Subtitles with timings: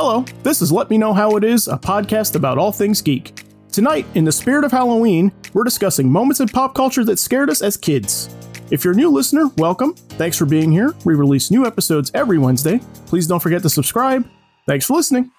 [0.00, 3.42] Hello, this is Let Me Know How It Is, a podcast about all things geek.
[3.72, 7.62] Tonight, in the spirit of Halloween, we're discussing moments in pop culture that scared us
[7.62, 8.32] as kids.
[8.70, 9.94] If you're a new listener, welcome.
[10.10, 10.94] Thanks for being here.
[11.04, 12.78] We release new episodes every Wednesday.
[13.06, 14.24] Please don't forget to subscribe.
[14.68, 15.32] Thanks for listening.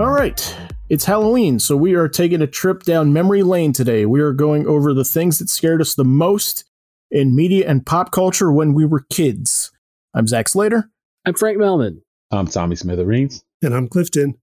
[0.00, 0.56] All right,
[0.90, 4.06] it's Halloween, so we are taking a trip down memory lane today.
[4.06, 6.64] We are going over the things that scared us the most
[7.12, 9.70] in media and pop culture when we were kids.
[10.14, 10.90] I'm Zach Slater.
[11.24, 12.00] I'm Frank Melman.
[12.32, 13.44] I'm Tommy Smithereens.
[13.62, 14.34] And I'm Clifton.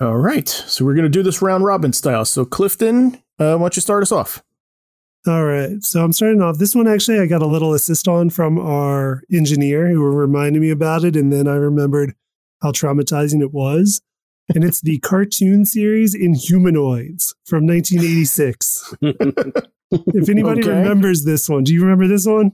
[0.00, 2.24] All right, so we're going to do this round robin style.
[2.24, 4.42] So, Clifton, uh, why don't you start us off?
[5.26, 6.56] All right, so I'm starting off.
[6.56, 10.70] This one actually, I got a little assist on from our engineer who reminded me
[10.70, 12.14] about it, and then I remembered
[12.62, 14.00] how traumatizing it was.
[14.54, 18.94] And it's the cartoon series Inhumanoids from 1986.
[19.02, 20.70] if anybody Okay.
[20.70, 22.52] remembers this one, do you remember this one?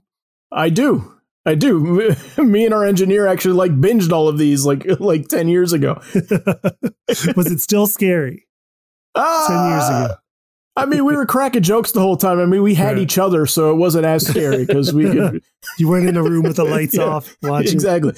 [0.53, 1.15] I do.
[1.47, 2.15] I do.
[2.39, 6.01] Me and our engineer actually like binged all of these like like 10 years ago.
[7.37, 8.47] was it still scary?
[9.15, 10.15] Ah, years ago.
[10.77, 12.39] I mean, we were cracking jokes the whole time.
[12.39, 12.99] I mean, we had Right.
[12.99, 15.43] each other, so it wasn't as scary because we could.
[15.79, 17.73] You weren't in a room with the lights Yeah, off watching.
[17.73, 18.13] exactly.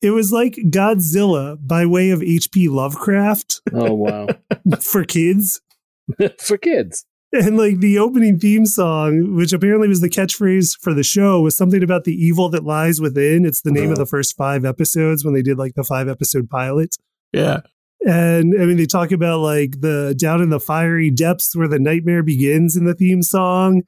[0.00, 2.68] It was like Godzilla by way of H.P.
[2.68, 4.28] Lovecraft Oh wow,
[4.80, 5.60] for kids.
[6.40, 7.04] for kids.
[7.32, 11.54] And like the opening theme song, which apparently was the catchphrase for the show, was
[11.54, 13.44] something about the evil that lies within.
[13.44, 14.04] It's the name of uh-huh.
[14.04, 16.96] the first five episodes when they did like the five episode pilot.
[17.32, 17.60] Yeah.
[18.06, 21.78] And I mean, they talk about like the down in the fiery depths where the
[21.78, 23.82] nightmare begins in the theme song.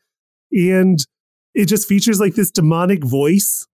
[0.53, 0.98] And
[1.55, 3.66] it just features like this demonic voice,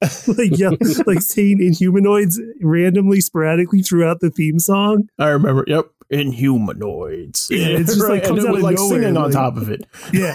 [0.26, 0.70] like, yeah,
[1.06, 5.08] like saying inhumanoids randomly, sporadically throughout the theme song.
[5.18, 5.64] I remember.
[5.66, 5.86] Yep.
[6.12, 7.50] Inhumanoids.
[7.50, 9.70] Yeah, it's just, like, and comes it out of like nowhere, singing on top of
[9.70, 9.86] it.
[10.12, 10.34] Yeah.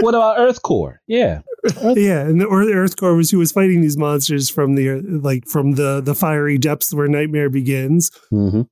[0.00, 1.00] What about Earth Corps?
[1.06, 1.40] Yeah.
[1.82, 5.00] Yeah, and the, or the Earth Corps was who was fighting these monsters from the
[5.00, 8.62] like from the the fiery depths where nightmare begins, Mm-hmm.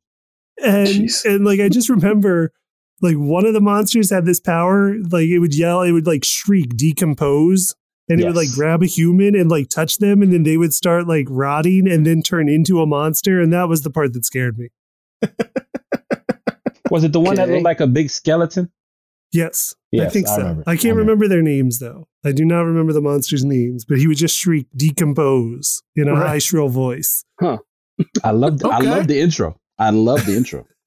[0.65, 1.25] and Jeez.
[1.25, 2.53] and like I just remember
[3.01, 6.23] like one of the monsters had this power, like it would yell, it would like
[6.25, 7.75] shriek, decompose,
[8.09, 10.75] and it would like grab a human and like touch them, and then they would
[10.75, 14.25] start like rotting and then turn into a monster, and that was the part that
[14.25, 14.69] scared me.
[16.91, 18.71] Was it the one that looked like a big skeleton?
[19.33, 20.39] Yes, I think I so.
[20.43, 20.65] remember.
[20.67, 21.01] I I can't remember.
[21.13, 22.07] remember their names though.
[22.23, 26.13] I do not remember the monsters' names, but he would just shriek, decompose in a
[26.13, 26.27] Right.
[26.27, 27.25] high shrill voice.
[27.41, 27.59] Huh
[28.25, 28.65] i loved.
[28.65, 28.91] I Okay.
[28.91, 29.59] love the intro.
[29.79, 30.67] I love the intro.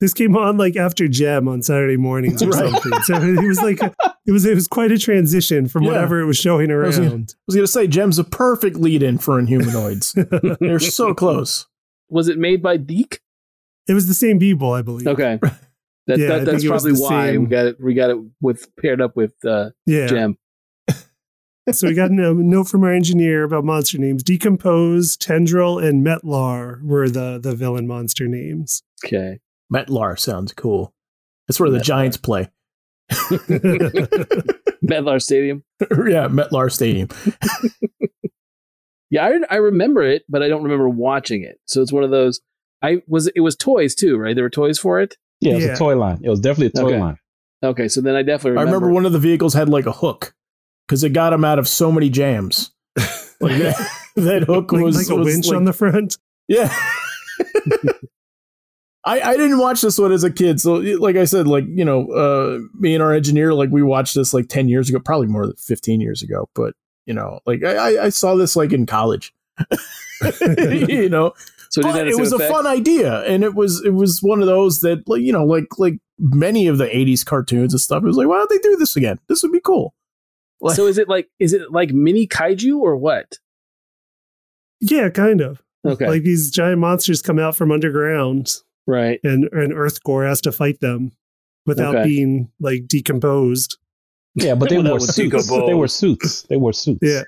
[0.00, 2.70] This came on like after Jem on Saturday mornings or Right.
[2.72, 2.92] something.
[3.02, 3.94] So it was like a,
[4.26, 5.90] it was it was quite a transition from Yeah.
[5.92, 7.34] whatever it was showing was gonna- around.
[7.36, 10.58] I was going to say, Jem's a perfect lead in for Inhumanoids.
[10.60, 11.66] They're so close.
[12.08, 13.20] Was it made by Deke?
[13.88, 15.06] It was the same people, I believe.
[15.06, 15.38] Okay,
[16.06, 17.76] that, Yeah, that, that's think it was probably why same- we got it.
[17.80, 20.06] We got it with paired up with uh, Yeah.
[20.06, 20.36] Jem.
[21.72, 24.24] So we got a note from our engineer about monster names.
[24.24, 28.82] D'Compose, Tendril, and Metlar were the the villain monster names.
[29.04, 29.38] Okay,
[29.72, 30.92] Metlar sounds cool.
[31.48, 32.48] That's where the Giants play.
[34.84, 35.64] Metlar Stadium.
[35.80, 37.08] yeah, Metlar Stadium.
[39.12, 41.58] Yeah, I, I remember it, but I don't remember watching it.
[41.66, 42.40] So it's one of those.
[42.80, 44.36] I was it was toys too, right?
[44.36, 45.16] There were toys for it.
[45.40, 45.72] Yeah, it was Yeah.
[45.72, 46.20] a toy line.
[46.22, 47.00] It was definitely a toy Okay.
[47.00, 47.16] line.
[47.64, 48.76] Okay, so then I definitely I remember.
[48.86, 50.32] remember one of the vehicles had like a hook
[50.86, 52.70] because it got him out of so many jams.
[53.40, 56.16] Like that, that hook like, was like a was winch like- on the front.
[56.46, 56.72] Yeah.
[59.04, 60.60] I, I didn't watch this one as a kid.
[60.60, 64.14] So like I said, like, you know, uh, me and our engineer, like we watched
[64.14, 66.48] this like 10 years ago, probably more than 15 years ago.
[66.54, 66.74] But,
[67.06, 69.32] you know, like I, I- I saw this like in college,
[70.88, 71.32] you know,
[71.70, 73.22] so but it was a fun idea.
[73.24, 76.66] And it was, it was one of those that like, you know, like, like many
[76.66, 78.02] of the 80s cartoons and stuff.
[78.02, 79.18] It was like, why don't they do this again?
[79.28, 79.94] This would be cool.
[80.60, 83.38] Like- So is it like is it like mini kaiju or what?
[84.80, 85.62] Yeah, kind of.
[85.86, 88.52] Okay, Like these giant monsters come out from underground,
[88.86, 89.20] right.
[89.24, 91.12] and and Earth Corps has to fight them
[91.66, 92.04] without Okay.
[92.08, 93.76] being like decomposed.
[94.34, 95.16] Yeah, but they Well, wore suits.
[95.16, 95.66] Decompose.
[95.68, 96.42] They wore suits.
[96.42, 97.00] They wore suits.
[97.02, 97.22] Yeah.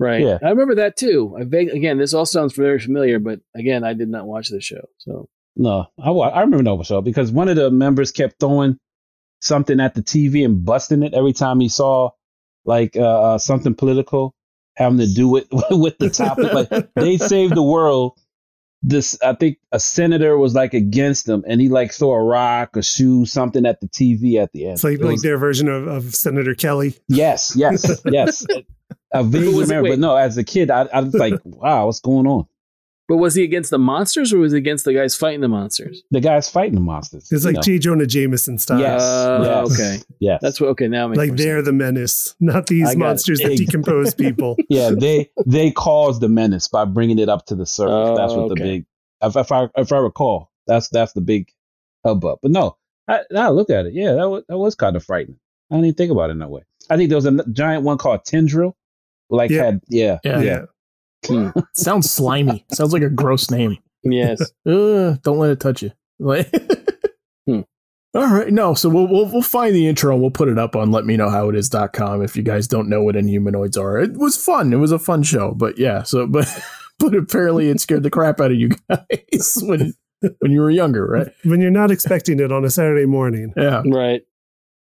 [0.00, 0.20] Right.
[0.22, 0.38] Yeah.
[0.44, 1.36] I remember that too.
[1.38, 4.60] I vague, again, this all sounds very familiar, but again, I did not watch the
[4.60, 4.88] show.
[4.98, 8.78] So No, I, I remember Nova Show because one of the members kept throwing
[9.42, 12.10] something at the TV and busting it every time he saw
[12.64, 14.34] like uh, uh, something political
[14.76, 16.52] having to do with with the topic.
[16.52, 18.16] like they saved the world.
[18.82, 22.76] This I think a senator was like against him and he like threw a rock,
[22.76, 24.74] or shoe, something at the TV at the end.
[24.74, 26.96] It's like It like was- their version of, of Senator Kelly.
[27.08, 28.46] yes, yes, yes.
[29.12, 32.00] I vaguely was remember, but no, as a kid, I, I was like, wow, what's
[32.00, 32.46] going on?
[33.08, 36.02] But was he against the monsters or was he against the guys fighting the monsters?
[36.10, 37.32] The guys fighting the monsters.
[37.32, 37.62] It's like know.
[37.62, 37.78] J.
[37.78, 38.80] Jonah Jameson style.
[38.80, 39.00] Yes.
[39.02, 40.02] Uh, yes, okay.
[40.20, 40.40] Yes.
[40.42, 40.68] That's what.
[40.70, 41.66] Okay, now it makes Like they're sense.
[41.66, 42.98] the menace, not these I got it.
[42.98, 44.56] monsters that decompose people.
[44.68, 48.16] yeah, they they cause the menace by bringing it up to the surface.
[48.18, 48.84] that's Oh, what the big,
[49.22, 51.48] if, if I if I recall, that's that's the big
[52.04, 52.40] hubbub.
[52.42, 52.76] But no,
[53.08, 53.94] I, now I look at it.
[53.94, 55.38] Yeah, that was that was kind of frightening.
[55.70, 56.62] I didn't even think about it in that way.
[56.90, 58.76] I think there was a n- giant one called Tendril,
[59.30, 59.64] like Yeah.
[59.64, 60.40] had yeah Yeah.
[60.42, 60.60] yeah.
[61.26, 61.48] Hmm.
[61.74, 62.64] Sounds slimy.
[62.72, 63.78] Sounds like a gross name.
[64.04, 64.40] Yes.
[64.66, 65.90] Uh, don't let it touch you.
[66.18, 66.50] Like,
[67.46, 67.60] Hmm.
[68.14, 68.74] All right, no.
[68.74, 72.36] So we'll, we'll we'll find the intro and we'll put it up on letmeknowhowitis.com if
[72.36, 73.98] you guys don't know what inhumanoids are.
[73.98, 74.72] It was fun.
[74.72, 76.02] It was a fun show, but yeah.
[76.02, 76.46] So but
[76.98, 79.94] but apparently it scared the crap out of you guys when
[80.40, 81.28] when you were younger, right?
[81.44, 83.52] when you're not expecting it on a Saturday morning.
[83.56, 83.82] Yeah.
[83.86, 84.22] right.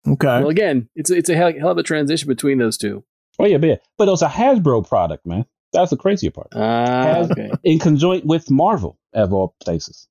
[0.07, 0.27] Okay.
[0.39, 3.03] Well, again, it's a- it's a hell, hell of a transition between those two.
[3.39, 3.75] Oh yeah, but yeah.
[3.97, 5.45] But it was a Hasbro product, man.
[5.75, 6.47] That's the crazier part.
[6.55, 10.07] Ah, Has- okay, In conjoint with Marvel, of all places.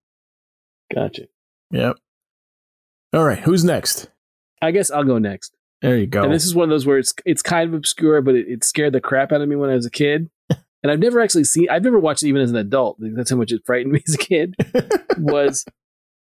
[0.95, 1.27] gotcha.
[1.71, 1.97] Yep.
[3.13, 3.39] All right.
[3.39, 4.11] Who's next?
[4.63, 5.55] I guess I'll go next.
[5.83, 6.23] There you go.
[6.23, 8.65] And this is one of those where it's it's kind of obscure, but it, it
[8.65, 10.31] scared the crap out of me when I was a kid.
[10.83, 11.67] And I've never actually seen.
[11.71, 12.99] I've never watched it even as an adult.
[13.01, 14.55] That's how much it frightened me as a kid.
[15.19, 15.65] Was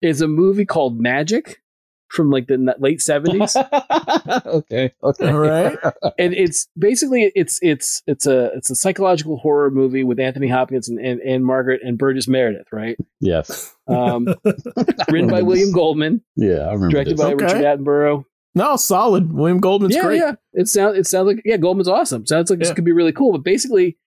[0.01, 1.62] is a movie called Magic
[2.09, 3.56] from like the late seventies,
[4.45, 4.94] okay.
[5.04, 5.27] Okay.
[5.30, 5.77] All right.
[6.18, 10.88] and it's basically it's it's it's a it's a psychological horror movie with Anthony Hopkins
[10.89, 12.98] and and, Ann-Margret and Burgess Meredith, right?
[13.19, 13.74] yes.
[13.88, 14.27] Um,
[15.09, 16.89] written by William Goldman, Yeah, I remember.
[16.89, 17.25] directed this.
[17.25, 17.45] by Okay.
[17.45, 18.24] Richard Attenborough.
[18.56, 19.31] no, solid.
[19.33, 20.18] William Goldman's yeah, great.
[20.19, 20.33] yeah.
[20.54, 22.25] It sounds it sounds like yeah, Goldman's awesome.
[22.25, 23.31] Sounds like this could be really cool.
[23.33, 23.98] But basically,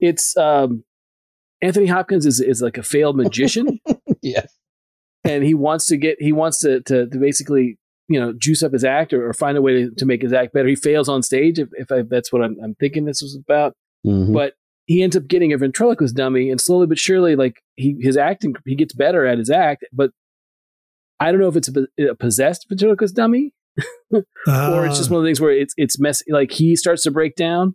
[0.00, 0.84] it's um,
[1.62, 3.80] Anthony Hopkins is is like a failed magician,
[4.22, 4.46] yes.
[5.28, 7.78] And he wants to get he wants to to, to basically
[8.08, 10.32] you know juice up his act or, or find a way to, to make his
[10.32, 10.68] act better.
[10.68, 13.74] He fails on stage if, if I, that's what I'm, I'm thinking this was about.
[14.06, 14.32] Mhm.
[14.32, 14.54] But
[14.86, 18.54] he ends up getting a ventriloquist dummy, and slowly but surely, like he his acting,
[18.64, 19.84] he gets better at his act.
[19.92, 20.10] But
[21.18, 23.52] I don't know if it's a, a possessed ventriloquist dummy
[24.12, 26.24] or it's just Ah, one of the things where it's it's messy.
[26.30, 27.74] Like he starts to break down,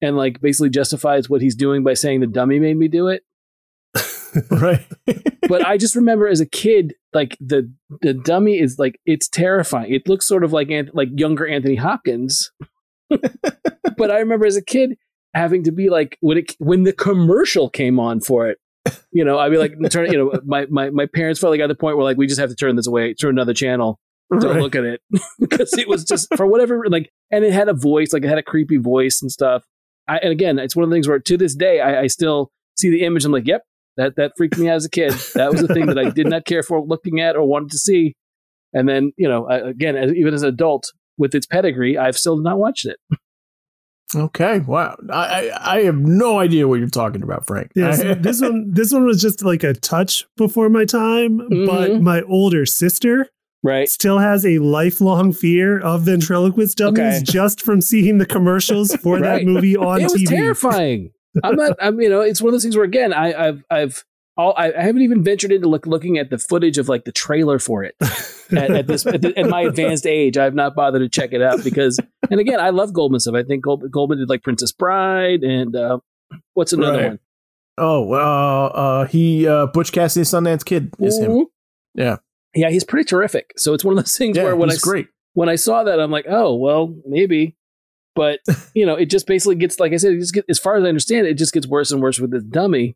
[0.00, 3.22] and like basically justifies what he's doing by saying the dummy made me do it.
[4.50, 4.86] Right.
[5.48, 7.72] But I just remember as a kid, like the
[8.02, 9.92] the dummy is like it's terrifying.
[9.92, 12.52] It looks sort of like Anth- like younger Anthony Hopkins.
[13.08, 14.96] but I remember as a kid
[15.34, 18.58] having to be like when it when the commercial came on for it.
[19.12, 20.10] You know, I'd be like, turn.
[20.10, 22.40] You know, my, my my parents felt like at the point where like we just
[22.40, 23.98] have to turn this away, turn another channel
[24.38, 24.62] don't Right.
[24.62, 25.00] look at it
[25.40, 28.38] because it was just for whatever like and it had a voice like it had
[28.38, 29.64] a creepy voice and stuff
[30.06, 32.52] I, and again it's one of the things where to this day I, I still
[32.78, 33.64] see the image i'm like yep
[34.00, 36.26] that that freaked me out as a kid that was the thing that i did
[36.26, 38.14] not care for looking at or wanted to see
[38.72, 40.84] and then you know I, again as, even as an adult
[41.18, 42.96] with its pedigree i've still not watched it
[44.12, 44.58] Okay.
[44.60, 44.96] Wow.
[45.08, 47.70] I, I I have no idea what you're talking about, Frank.
[47.76, 51.90] Yeah, so this one this one was just like a touch before my time, but
[51.90, 52.00] Mhm.
[52.02, 53.28] my older sister
[53.62, 57.22] right still has a lifelong fear of ventriloquist dummies Okay.
[57.24, 60.26] just from seeing the commercials for that movie on it was TV.
[60.28, 61.10] terrifying
[61.44, 64.04] i'm not i'm you know it's one of those things where again i i've i've
[64.36, 67.12] all, I, I haven't even ventured into look, looking at the footage of like the
[67.12, 70.38] trailer for it at, at this at, the, at my advanced age.
[70.38, 71.98] I've not bothered to check it out because,
[72.30, 73.34] and again, I love Goldman stuff.
[73.34, 75.98] I think Gold, Goldman did like Princess Bride and uh,
[76.54, 77.08] what's another Right.
[77.08, 77.18] one?
[77.76, 81.30] oh, uh, uh, he uh, Butch Cassidy Sundance Kid is him.
[81.32, 81.44] Mhm.
[81.94, 82.16] Yeah.
[82.54, 83.52] yeah, he's pretty terrific.
[83.58, 85.08] So it's one of those things Yeah, where when I great.
[85.34, 87.56] when I saw that, I'm like, oh well, maybe.
[88.20, 88.40] But
[88.74, 90.84] you know, it just basically gets like I said, it just get, as far as
[90.84, 92.94] I understand it, it just gets worse and worse with this dummy.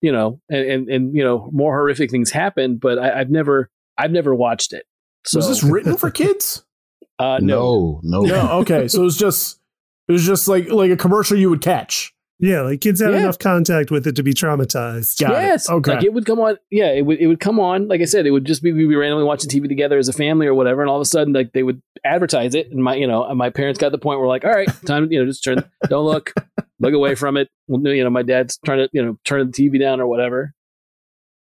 [0.00, 2.76] You know, and and, and you know, more horrific things happen.
[2.76, 4.84] But I, I've never I've never watched it.
[5.24, 6.64] So was this written for kids?
[7.20, 8.00] uh, no.
[8.02, 8.26] no, no.
[8.26, 8.52] no.
[8.62, 8.88] Okay.
[8.88, 9.60] So it was just
[10.08, 12.12] it was just like like a commercial you would catch.
[12.40, 13.18] Yeah, like kids had Yeah.
[13.20, 15.20] enough contact with it to be traumatized.
[15.20, 15.46] Got it.
[15.46, 15.68] yes.
[15.68, 15.94] Okay.
[15.96, 16.56] Like it would come on.
[16.70, 17.18] Yeah, it would.
[17.18, 17.88] It would come on.
[17.88, 20.12] Like I said, it would just be we'd be randomly watching TV together as a
[20.12, 22.94] family or whatever, and all of a sudden, like they would advertise it, and my,
[22.94, 25.26] you know, my parents got to the point where like, all right, time, you know,
[25.26, 26.32] just turn, don't look,
[26.78, 27.48] look away from it.
[27.66, 30.54] You know, my dad's trying to, you know, turn the TV down or whatever.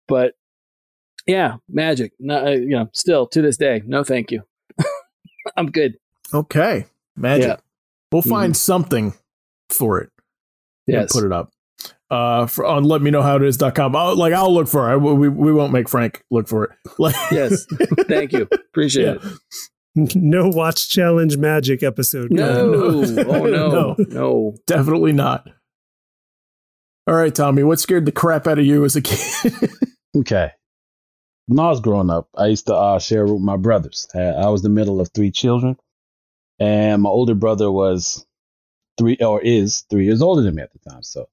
[0.08, 0.34] But
[1.28, 2.14] yeah, magic.
[2.20, 4.42] No, uh, you know, still to this day, no, thank you.
[5.56, 5.98] I'm good.
[6.34, 6.88] Okay.
[7.16, 7.48] Magic.
[7.48, 7.56] Yeah.
[8.12, 9.14] We'll find something
[9.70, 10.10] for it.
[10.90, 11.14] And Yes.
[11.14, 11.52] Put it up.
[12.12, 13.96] Uh, for, on let me know how it is.com.
[13.96, 14.98] I'll, like I'll look for it.
[15.00, 16.72] We, we won't make Frank look for it.
[17.00, 17.66] Like, Yes.
[18.08, 18.48] Thank you.
[18.52, 19.30] Appreciate Yeah.
[19.96, 20.16] it.
[20.16, 22.32] No watch challenge magic episode.
[22.32, 22.72] No.
[22.72, 23.24] No.
[23.28, 23.96] Oh no.
[23.98, 24.06] No.
[24.10, 24.56] no.
[24.68, 25.48] Definitely not.
[27.08, 29.20] All right, Tommy, what scared the crap out of you as a kid?
[30.16, 30.52] Okay.
[31.48, 34.08] When I was growing up, I used to uh, share with my brothers.
[34.14, 35.76] Uh, I was the middle of three children,
[36.60, 38.26] and my older brother was
[39.00, 41.02] three or is three years older than me at the time.
[41.02, 41.28] So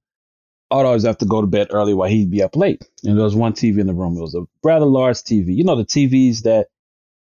[0.70, 2.82] I'd always have to go to bed early while he'd be up late.
[3.04, 4.16] And there was one TV in the room.
[4.16, 5.54] It was a rather large TV.
[5.54, 6.68] You know the TVs that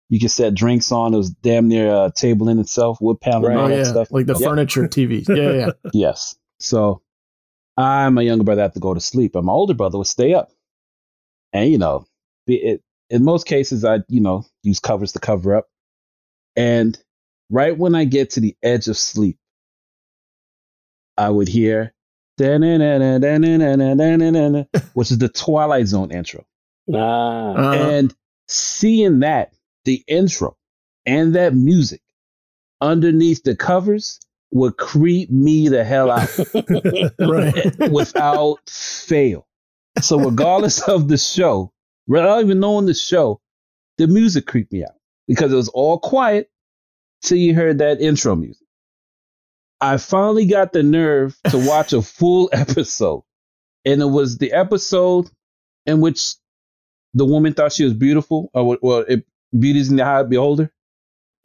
[0.09, 1.15] you can set drinks on.
[1.15, 3.53] It was damn near uh, a table in itself, wood panel, Right.
[3.53, 4.09] and all Oh that yeah, stuff.
[4.11, 4.49] like the Yep.
[4.49, 5.27] furniture TV.
[5.29, 5.71] Yeah, yeah, yeah.
[5.93, 6.37] Yes.
[6.59, 7.03] So
[7.77, 10.35] I, my younger brother, had to go to sleep, and my older brother would stay
[10.35, 10.51] up.
[11.53, 12.07] And you know,
[12.47, 15.69] be it, in most cases, I you know use covers to cover up.
[16.57, 16.99] And
[17.51, 19.39] right when I get to the edge of sleep,
[21.17, 21.95] I would hear
[24.95, 26.47] which is the Twilight Zone intro.
[26.93, 27.53] Ah.
[27.53, 27.91] Uh-huh.
[27.91, 28.15] And
[28.49, 29.53] seeing that,
[29.85, 30.57] the intro
[31.07, 32.03] and that music
[32.81, 34.21] underneath the covers
[34.53, 36.29] would creep me the hell out
[37.93, 39.47] without fail.
[40.01, 41.73] So regardless of the show,
[42.07, 43.41] without even knowing the show,
[43.99, 44.95] the music creeped me out
[45.29, 46.51] because it was all quiet
[47.23, 48.67] till you heard that intro music.
[49.81, 53.23] I finally got the nerve to watch a full episode,
[53.85, 55.31] and it was the episode
[55.87, 56.35] in which
[57.15, 59.25] the woman thought she was beautiful, or well, it,
[59.59, 60.73] beauty's in the eye of the beholder.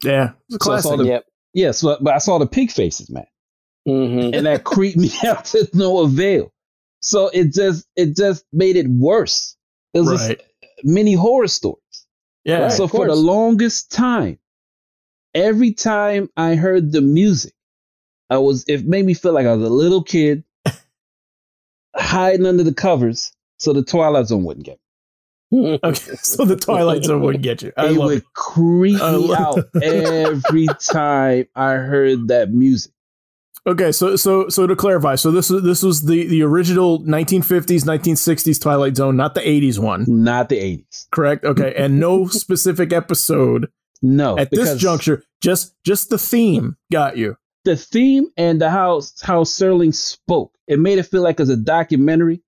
[0.04, 0.98] Yeah, it's a So I saw classic.
[0.98, 1.26] the- yep.
[1.54, 3.26] Yeah, so, but I saw the pig faces, man
[3.86, 6.52] hmm and that creeped me out to no avail.
[7.00, 9.56] So it just it just made it worse.
[9.94, 10.38] It was Right.
[10.38, 11.80] just mini horror stories.
[12.44, 12.72] yeah, Right.
[12.72, 14.38] so of for the longest time,
[15.34, 17.54] every time I heard the music,
[18.30, 20.44] I was it made me feel like I was a little kid
[21.94, 24.78] hiding under the covers so the Twilight Zone wouldn't get
[25.50, 25.78] me.
[25.82, 27.72] Okay, so the Twilight Zone wouldn't get you.
[27.76, 28.24] I it love would it.
[28.34, 32.92] creep I me out every time I heard that music.
[33.66, 37.84] Okay, so so so to clarify, so this is this was the the original 1950s,
[37.84, 41.06] 1960s Twilight Zone, not the 80s one, Not the 80s.
[41.10, 41.44] correct?
[41.44, 43.68] Okay, and no specific episode
[44.02, 44.38] No.
[44.38, 45.24] at this juncture.
[45.40, 47.36] Just just the theme got you.
[47.66, 51.50] The theme and the how how Serling spoke, it made it feel like it was
[51.50, 52.40] a documentary.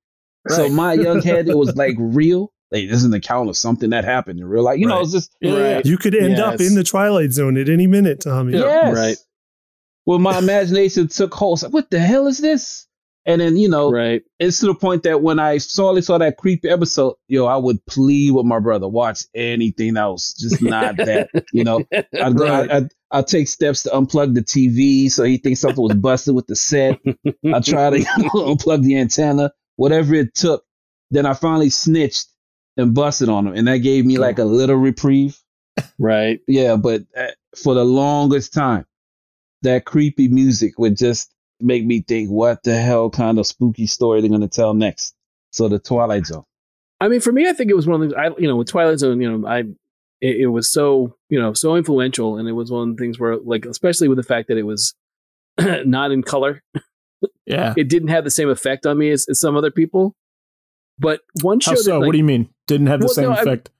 [0.48, 2.52] So my young head, it was like real.
[2.70, 4.78] Like this is an account of something that happened in real life.
[4.78, 5.86] You know, it's just Yeah, Right.
[5.86, 8.54] You could end up in the Twilight Zone at any minute, Tommy.
[8.54, 8.64] Yeah.
[8.64, 8.96] yes.
[8.96, 9.16] Right.
[10.06, 11.56] Well, my imagination took hold.
[11.58, 12.86] It's like, what the hell is this?
[13.26, 14.22] And then you know, Right.
[14.38, 17.84] it's to the point that when I solely saw that creepy episode, yo, I would
[17.84, 21.28] plead with my brother, watch anything else, just not that.
[21.52, 22.70] You know, I'd go, Right.
[22.70, 26.46] I'd, I'd take steps to unplug the TV so he thinks something was busted with
[26.46, 26.98] the set.
[27.26, 27.98] I try to
[28.34, 30.64] unplug the antenna, whatever it took.
[31.10, 32.26] Then I finally snitched
[32.76, 35.38] and busted on him, and that gave me like a little reprieve.
[35.98, 36.40] right.
[36.46, 38.84] Yeah, but uh, for the longest time,
[39.62, 44.20] that creepy music would just make me think, what the hell kind of spooky story
[44.20, 45.14] they're gonna tell next?
[45.50, 46.44] So the Twilight Zone.
[47.00, 48.68] I mean, for me, I think it was one of the I you know with
[48.68, 49.64] Twilight Zone, you know, I
[50.20, 53.18] it, it was so you know so influential, and it was one of the things
[53.18, 54.94] where like especially with the fact that it was
[55.58, 56.62] not in color,
[57.46, 57.74] Yeah.
[57.76, 60.14] it didn't have the same effect on me as, as some other people.
[60.98, 62.48] But one show How that like, what do you mean?
[62.66, 63.70] Didn't have the Well, same no, I- effect?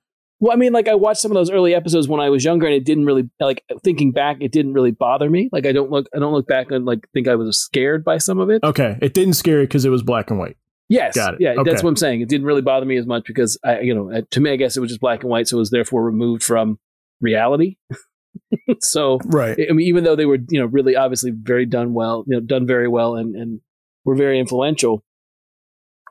[0.40, 2.66] Well, I mean, like I watched some of those early episodes when I was younger,
[2.66, 4.36] and it didn't really like thinking back.
[4.40, 5.48] It didn't really bother me.
[5.50, 8.18] Like I don't look, I don't look back and like think I was scared by
[8.18, 8.62] some of it.
[8.62, 10.56] Okay, it didn't scare you because it was black and white.
[10.88, 11.40] Yes, Got it.
[11.40, 11.70] yeah, Okay.
[11.70, 12.22] that's what I'm saying.
[12.22, 14.76] It didn't really bother me as much because I, you know, to me, I guess
[14.76, 16.78] it was just black and white, so it was therefore removed from
[17.20, 17.76] reality.
[18.80, 19.58] so, Right.
[19.68, 22.40] I mean, even though they were, you know, really obviously very done well, you know,
[22.40, 23.60] done very well, and and
[24.04, 25.02] were very influential.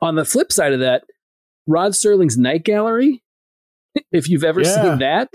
[0.00, 1.02] On the flip side of that,
[1.66, 3.22] Rod Serling's Night Gallery,
[4.12, 4.82] if you've ever Yeah.
[4.82, 5.34] seen that,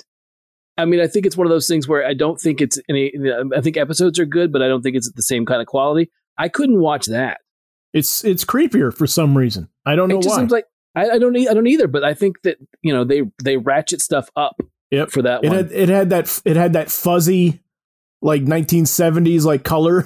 [0.77, 3.11] I mean, I think it's one of those things where I don't think it's any.
[3.55, 6.09] I think episodes are good, but I don't think it's the same kind of quality.
[6.37, 7.39] I couldn't watch that.
[7.93, 9.69] It's it's creepier for some reason.
[9.85, 10.19] I don't know why.
[10.19, 10.41] it just why.
[10.41, 11.35] seems like I, I don't.
[11.35, 11.87] e- I don't either.
[11.87, 14.59] But I think that you know they they ratchet stuff up.
[14.91, 15.11] Yep.
[15.11, 15.57] For that it one.
[15.57, 17.61] had it had that it had that fuzzy
[18.21, 20.03] like 1970s like color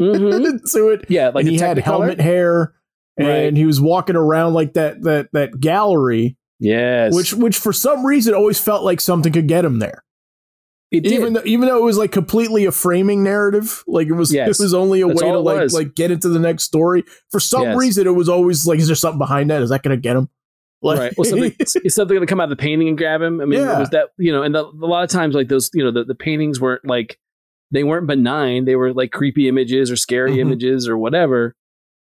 [0.00, 0.60] Mhm.
[0.72, 1.04] to it.
[1.08, 2.74] Yeah, like and he had helmet hair
[3.16, 3.56] and Right.
[3.56, 8.34] he was walking around like that that that gallery Yes, which which for some reason
[8.34, 10.04] always felt like something could get him there.
[10.94, 11.12] It did.
[11.12, 14.58] Even though even though it was like completely a framing narrative, like it was Yes.
[14.60, 15.74] it was only a That's way to like was.
[15.74, 17.04] like get into the next story.
[17.30, 17.76] For some Yes.
[17.76, 19.62] reason it was always like is there something behind that?
[19.62, 20.28] Is that going to get him?
[20.82, 21.14] Like right.
[21.16, 23.40] Well, something is something going to come out of the painting and grab him.
[23.40, 23.76] I mean, Yeah.
[23.76, 25.90] it was that you know, and the, a lot of times like those, you know,
[25.90, 27.18] the, the paintings weren't like
[27.70, 28.66] they weren't benign.
[28.66, 30.40] They were like creepy images or scary Mhm.
[30.40, 31.54] images or whatever.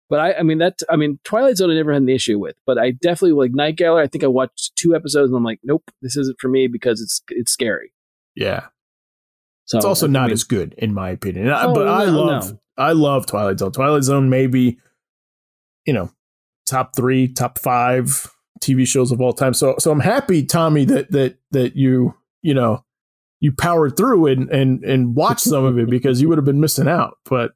[0.09, 2.55] But I, I mean, that I mean, Twilight Zone I never had an issue with,
[2.65, 4.03] but I definitely like Night Gallery.
[4.03, 6.99] I think I watched two episodes and I'm like, nope, this isn't for me because
[6.99, 7.93] it's it's scary.
[8.35, 8.65] yeah.
[9.71, 11.47] So It's also I not mean, as good in my opinion.
[11.49, 12.59] I- Oh, but I love no.
[12.77, 13.71] I love Twilight Zone.
[13.71, 14.77] Twilight Zone maybe
[15.85, 16.11] you know
[16.65, 18.29] top 3, top 5
[18.61, 19.53] TV shows of all time.
[19.53, 22.83] So so I'm happy Tommy that that that you, you know,
[23.39, 26.59] you powered through and and and watched some of it because you would have been
[26.59, 27.17] missing out.
[27.25, 27.53] But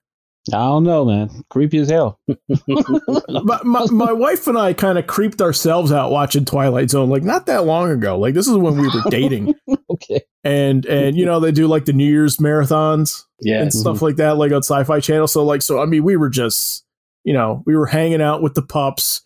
[0.53, 1.29] I don't know, man.
[1.49, 2.19] Creepy as hell.
[2.67, 7.23] my, my, my wife and I kind of creeped ourselves out watching Twilight Zone like
[7.23, 8.19] not that long ago.
[8.19, 9.55] Like this is when we were dating.
[9.89, 10.21] okay.
[10.43, 13.61] And and you know they do like the New Year's marathons Yeah.
[13.61, 15.27] and stuff like that like on Sci-Fi Channel.
[15.27, 16.85] So like so I mean we were just
[17.23, 19.21] you know we were hanging out with the pups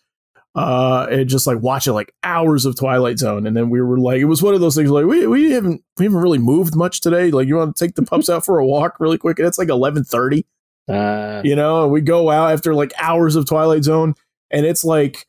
[0.54, 4.20] uh and just like watching like hours of Twilight Zone and then we were like
[4.20, 7.02] it was one of those things like we we haven't we haven't really moved much
[7.02, 7.30] today.
[7.30, 9.58] Like you want to take the pups out for a walk really quick and it's
[9.58, 10.44] like 11:30
[10.90, 14.14] Uh, you know and we go out after like hours of twilight zone
[14.50, 15.26] and it's like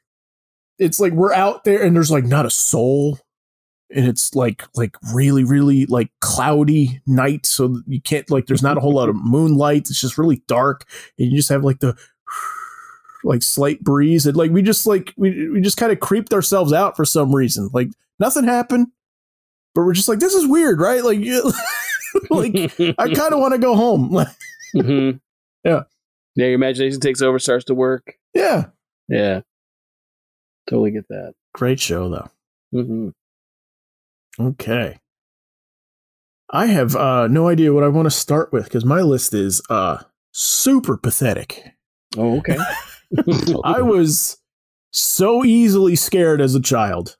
[0.80, 3.20] it's like we're out there and there's like not a soul.
[3.94, 8.78] And it's like like really really like cloudy night so you can't like there's not
[8.78, 9.90] a whole lot of moonlight.
[9.90, 10.86] It's just really dark
[11.20, 11.96] and you just have like the
[13.24, 16.74] like slight breeze and like we just like we, we just kind of creeped ourselves
[16.74, 17.70] out for some reason.
[17.74, 17.90] Like
[18.20, 18.88] nothing happened
[19.76, 21.04] but we're just like this is weird right?
[21.04, 21.20] Like
[22.30, 22.56] like
[22.98, 24.26] i kind of want to go home.
[24.74, 25.20] Mhm.
[25.64, 25.84] Yeah.
[26.36, 28.16] Yeah, your imagination takes over, starts to work.
[28.34, 28.66] yeah
[29.10, 29.42] Yeah.
[30.70, 31.34] Totally get that.
[31.54, 32.30] great show though
[32.72, 33.10] hmm
[34.40, 34.98] Okay.
[36.50, 39.62] I have uh, no idea what I want to start with because my list is
[39.70, 41.74] uh, super pathetic.
[42.18, 42.58] Oh, okay.
[43.66, 44.38] I was
[44.92, 47.18] so easily scared as a child.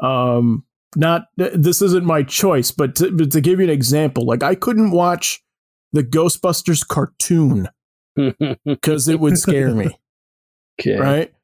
[0.00, 0.64] Um,
[0.96, 4.42] not th- this isn't my choice, but to, but to give you an example, like
[4.42, 5.42] I couldn't watch
[5.92, 7.68] the Ghostbusters cartoon
[8.64, 9.98] because it would scare me.
[10.80, 10.98] okay.
[10.98, 11.34] Right?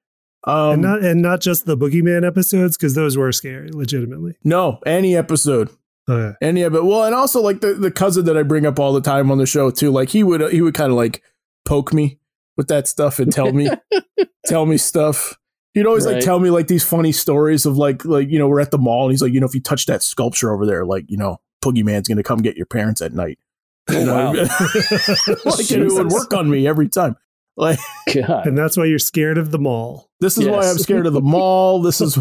[0.45, 4.37] Um, and not and not just the Boogeyman episodes because those were scary, legitimately.
[4.45, 5.71] no, any episode.
[6.09, 6.85] Uh, any of it.
[6.85, 9.39] Well, and also like the, the cousin that I bring up all the time on
[9.39, 9.91] the show too.
[9.91, 11.23] Like he would he would kind of like
[11.65, 12.21] poke me
[12.57, 13.69] with that stuff and tell me
[14.47, 15.37] tell me stuff.
[15.75, 18.61] He'd always like tell me like these funny stories of like like you know we're
[18.61, 20.87] at the mall and he's like you know if you touch that sculpture over there
[20.87, 23.41] like you know Boogeyman's gonna come get your parents at night.
[23.89, 24.33] Oh, wow.
[25.45, 27.17] like and it would work on me every time.
[27.57, 27.79] Like
[28.15, 28.47] God.
[28.47, 30.11] and that's why you're scared of the mall.
[30.21, 31.81] this is why I'm scared of the mall.
[31.81, 32.19] This is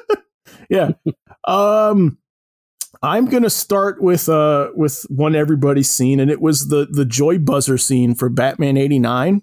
[0.70, 0.90] yeah.
[1.46, 2.18] Um
[3.02, 7.38] I'm gonna start with uh with one everybody's seen, and it was the the joy
[7.38, 9.42] buzzer scene for Batman '89.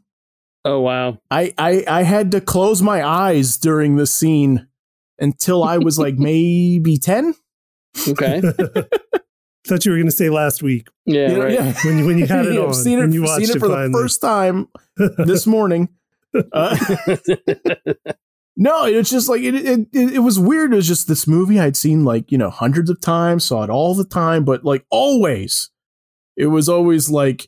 [0.65, 1.19] Oh, wow.
[1.29, 4.67] I, I I had to close my eyes during the scene
[5.19, 7.35] until I was like maybe ten.
[8.07, 8.41] Okay.
[9.67, 11.53] Thought you were going to say last week Yeah, You know, right.
[11.53, 11.73] yeah.
[11.85, 13.59] when you when you had it Yeah, on seen it, you watched seen it it
[13.59, 13.87] for finally.
[13.91, 14.67] the first time
[15.25, 15.89] this morning.
[16.51, 16.75] Uh,
[18.57, 19.79] no, it's just like it, it.
[19.93, 20.73] It it was weird.
[20.73, 23.69] It was just this movie I'd seen like you know hundreds of times, saw it
[23.69, 25.69] all the time, but like always,
[26.37, 27.47] it was always like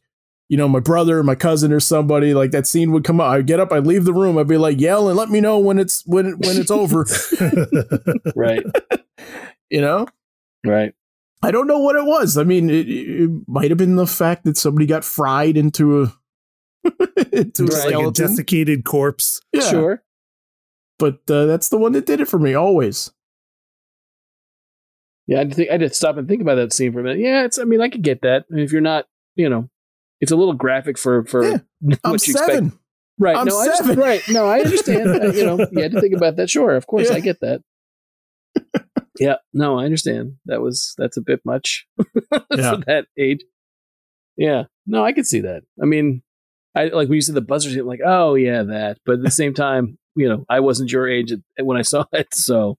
[0.50, 3.28] you know my brother, my cousin, or somebody like that scene would come up.
[3.28, 5.60] I'd get up, I'd leave the room, I'd be like yell and let me know
[5.60, 7.06] when it's when it, when it's over.
[8.36, 8.64] right.
[9.70, 10.08] you know,
[10.66, 10.94] Right.
[11.43, 12.38] I don't know what it was.
[12.38, 16.13] I mean, it, it might have been the fact that somebody got fried into a
[17.32, 17.95] into a Right.
[17.95, 19.41] like a desiccated corpse.
[19.54, 20.04] yeah, Sure.
[21.00, 23.12] but uh, that's the one that did it for me always.
[25.28, 27.02] Yeah, I had to think I had to stop and think about that scene for
[27.02, 27.19] a minute.
[27.19, 28.45] Yeah, it's I mean, I could get that.
[28.50, 29.69] I mean, if you're not, you know,
[30.21, 32.67] it's a little graphic for for Yeah, what I'm you expect.
[33.19, 33.36] Right.
[33.36, 34.00] I'm no, I just, seven.
[34.00, 34.21] right.
[34.30, 35.10] No, I understand.
[35.10, 36.50] Uh, you know, you had to think about that.
[36.50, 37.15] Sure, of course, Yeah.
[37.17, 37.62] I get that.
[39.20, 39.36] Yeah.
[39.54, 40.34] No, I understand.
[40.46, 41.86] That was that's a bit much
[42.32, 42.72] Yeah.
[42.76, 43.42] for that age.
[44.38, 44.64] Yeah.
[44.86, 45.64] No, I could see that.
[45.82, 46.22] I mean,
[46.76, 47.76] I like when you said the buzzers.
[47.76, 49.00] I'm like, oh yeah, that.
[49.06, 52.34] But at the same time, you know, I wasn't your age when I saw it,
[52.34, 52.78] so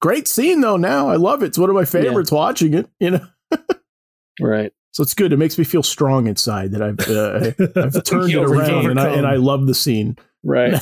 [0.00, 0.76] Great scene though.
[0.76, 1.46] Now I love it.
[1.46, 2.32] It's one of my favorites.
[2.32, 3.24] Watching it, you know,
[4.40, 4.72] right.
[4.90, 5.32] so it's good.
[5.32, 9.10] It makes me feel strong inside that I've uh, I've turned it around and I
[9.14, 10.16] and I love the scene.
[10.42, 10.74] Right.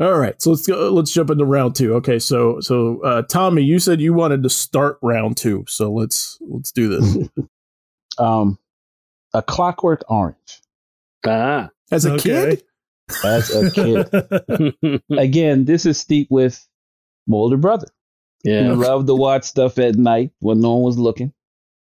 [0.00, 0.90] All right, so let's go.
[0.90, 1.94] Let's jump into round two.
[1.94, 6.38] Okay, so so uh, Tommy, you said you wanted to start round two, so let's
[6.40, 7.28] let's do this.
[8.18, 8.58] Um,
[9.32, 10.60] a Clockwork Orange.
[11.24, 11.70] ah.
[11.92, 12.64] As a kid,
[13.24, 16.66] As a kid, again, this is steep with
[17.28, 17.86] my older brother.
[18.42, 18.72] He yeah.
[18.72, 21.32] loved to watch stuff at night when no one was looking,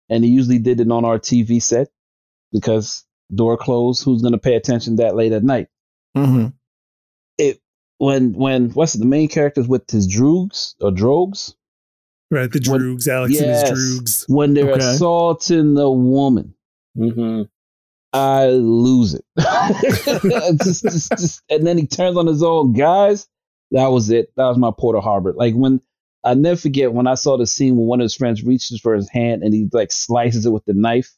[0.10, 1.88] and he usually did it on our TV set
[2.52, 4.04] because door closed.
[4.04, 5.68] Who's going to pay attention that late at night?
[6.16, 6.54] hmm It
[7.98, 11.56] when when what's it, the main characters with his droogs or drogs
[12.32, 13.70] right, the When- droogs, Alex Yes.
[13.70, 14.26] and his droogs.
[14.28, 14.80] when they're Okay.
[14.86, 16.54] assaulting the woman.
[16.96, 17.44] hmm
[18.14, 19.26] I lose it.
[20.64, 23.28] just, just, just, and then he turns on his own guys.
[23.72, 24.32] That was it.
[24.38, 25.34] That was my Pearl Harbor.
[25.36, 25.82] Like when
[26.24, 28.94] I never forget when I saw the scene when one of his friends reaches for
[28.96, 31.12] his hand and he like slices it with the knife.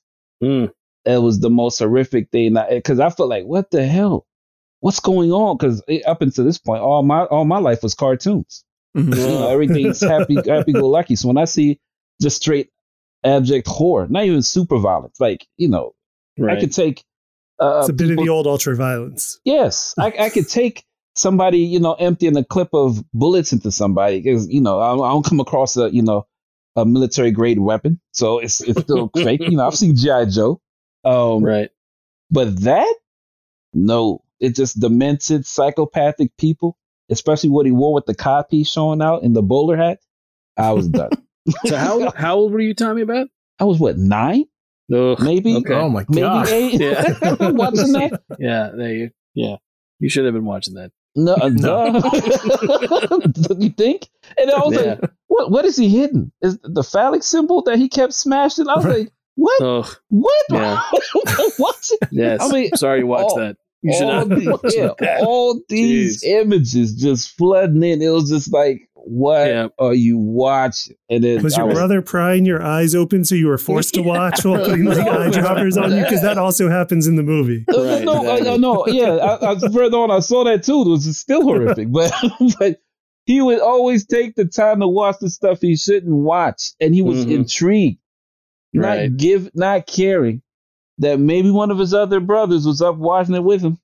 [0.43, 0.71] Mm.
[1.05, 4.26] It was the most horrific thing because I felt like, what the hell?
[4.79, 5.57] What's going on?
[5.57, 8.63] Because up until this point, all my all my life was cartoons.
[8.95, 9.15] Mhm.
[9.15, 11.15] You know, everything's happy happy go lucky.
[11.15, 11.79] So when I see
[12.21, 12.69] just straight
[13.23, 15.93] abject horror, not even super violence, like you know,
[16.39, 16.57] Right.
[16.57, 17.03] I could take.
[17.59, 19.39] Uh, It's a bit of the old ultra violence.
[19.43, 20.85] Yes, I, I could take
[21.15, 25.11] somebody, you know, emptying a clip of bullets into somebody because you know I, I
[25.11, 26.27] don't come across a you know
[26.75, 29.41] a military grade weapon, so it's it's still fake.
[29.49, 30.61] You know, I've seen GI Joe,
[31.03, 31.71] um, right.
[32.29, 32.95] but that
[33.73, 36.77] no, it's just demented, psychopathic people,
[37.09, 39.99] especially what he wore with the codpiece showing out in the bowler hat.
[40.57, 41.09] I was done.
[41.65, 43.03] So how how old were you, Tommy?
[43.03, 43.27] About?
[43.57, 44.43] I was what nine,
[44.93, 45.73] Ugh, maybe, Okay.
[45.73, 46.49] Oh my maybe god.
[46.49, 46.73] eight.
[46.81, 47.03] Yeah.
[47.39, 48.21] Watching that.
[48.37, 48.71] Yeah.
[48.75, 49.09] There you.
[49.33, 49.55] Yeah.
[49.99, 50.91] You should have been watching that.
[51.15, 51.87] No, uh, No.
[51.91, 53.19] no.
[53.19, 54.09] Don't you think?
[54.37, 54.81] And I was Yeah.
[55.01, 56.33] like, what what is he hidden?
[56.41, 58.67] Is the phallic symbol that he kept smashing?
[58.67, 59.61] I was like, what?
[59.61, 59.93] Oh.
[60.09, 60.45] What?
[60.51, 60.81] Yeah.
[61.57, 61.89] what?
[62.11, 62.41] Yes.
[62.41, 63.45] I mean, sorry you watched all- oh.
[63.45, 63.57] that.
[63.83, 65.23] You all, not the- yeah, that.
[65.23, 66.27] all these Jeez.
[66.41, 68.01] images just flooding in.
[68.01, 69.67] It was just like, what Yeah.
[69.79, 70.95] are you watching?
[71.09, 74.01] And then Was I your brother prying your eyes open so you were forced to
[74.03, 75.13] watch while putting like No.
[75.13, 76.03] eyedroppers on you?
[76.03, 77.63] Because that also happens in the movie.
[77.69, 78.49] Right, no, exactly.
[78.49, 78.85] I, I know.
[78.87, 80.81] Yeah, I, I further on, I saw that too.
[80.81, 82.11] It was still horrific, but
[82.59, 82.77] but
[83.25, 87.01] he would always take the time to watch the stuff he shouldn't watch, and he
[87.01, 87.31] was Mhm.
[87.35, 87.99] intrigued,
[88.75, 89.09] Right.
[89.11, 90.41] not give, not caring
[90.99, 93.77] that maybe one of his other brothers was up watching it with him.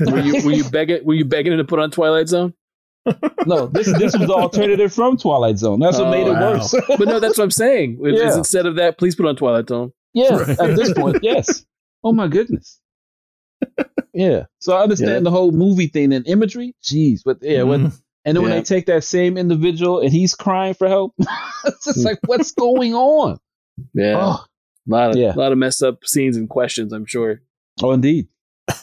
[0.00, 2.54] Were you were you begging were you begging him to put on Twilight Zone?
[3.46, 5.80] No, this this was the alternative from Twilight Zone.
[5.80, 6.52] That's what Oh, made it wow.
[6.52, 6.74] worse.
[6.88, 7.98] But no, that's what I'm saying.
[8.04, 8.36] Is Yeah.
[8.38, 9.92] instead of that, please put on Twilight Zone.
[10.14, 10.60] yeah, Right.
[10.60, 11.64] at this point, yes.
[12.04, 12.80] Oh my goodness.
[14.14, 15.20] Yeah, so I understand Yeah.
[15.20, 16.74] the whole movie thing and imagery.
[16.82, 17.98] Jeez, but yeah, when Mhm.
[18.24, 21.12] And then when they take that same individual and he's crying for help,
[21.64, 23.38] it's just like, what's going on?
[23.94, 24.14] Yeah.
[24.20, 24.44] Oh,
[24.88, 25.34] A lot of Yeah.
[25.34, 27.40] a lot of messed up scenes and questions, I'm sure.
[27.82, 28.28] oh, indeed.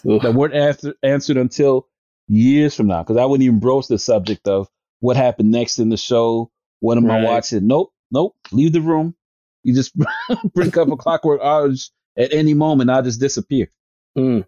[0.03, 1.87] That weren't answer- answered until
[2.27, 4.67] years from now, because I wouldn't even broach the subject of
[4.99, 6.51] what happened next in the show.
[6.79, 7.65] What am I watching?
[7.67, 8.35] Nope, nope.
[8.51, 9.15] Leave the room.
[9.63, 9.93] You just
[10.53, 12.89] bring up a clockwork orange at any moment.
[12.89, 13.69] I'll just disappear.
[14.17, 14.45] Mm.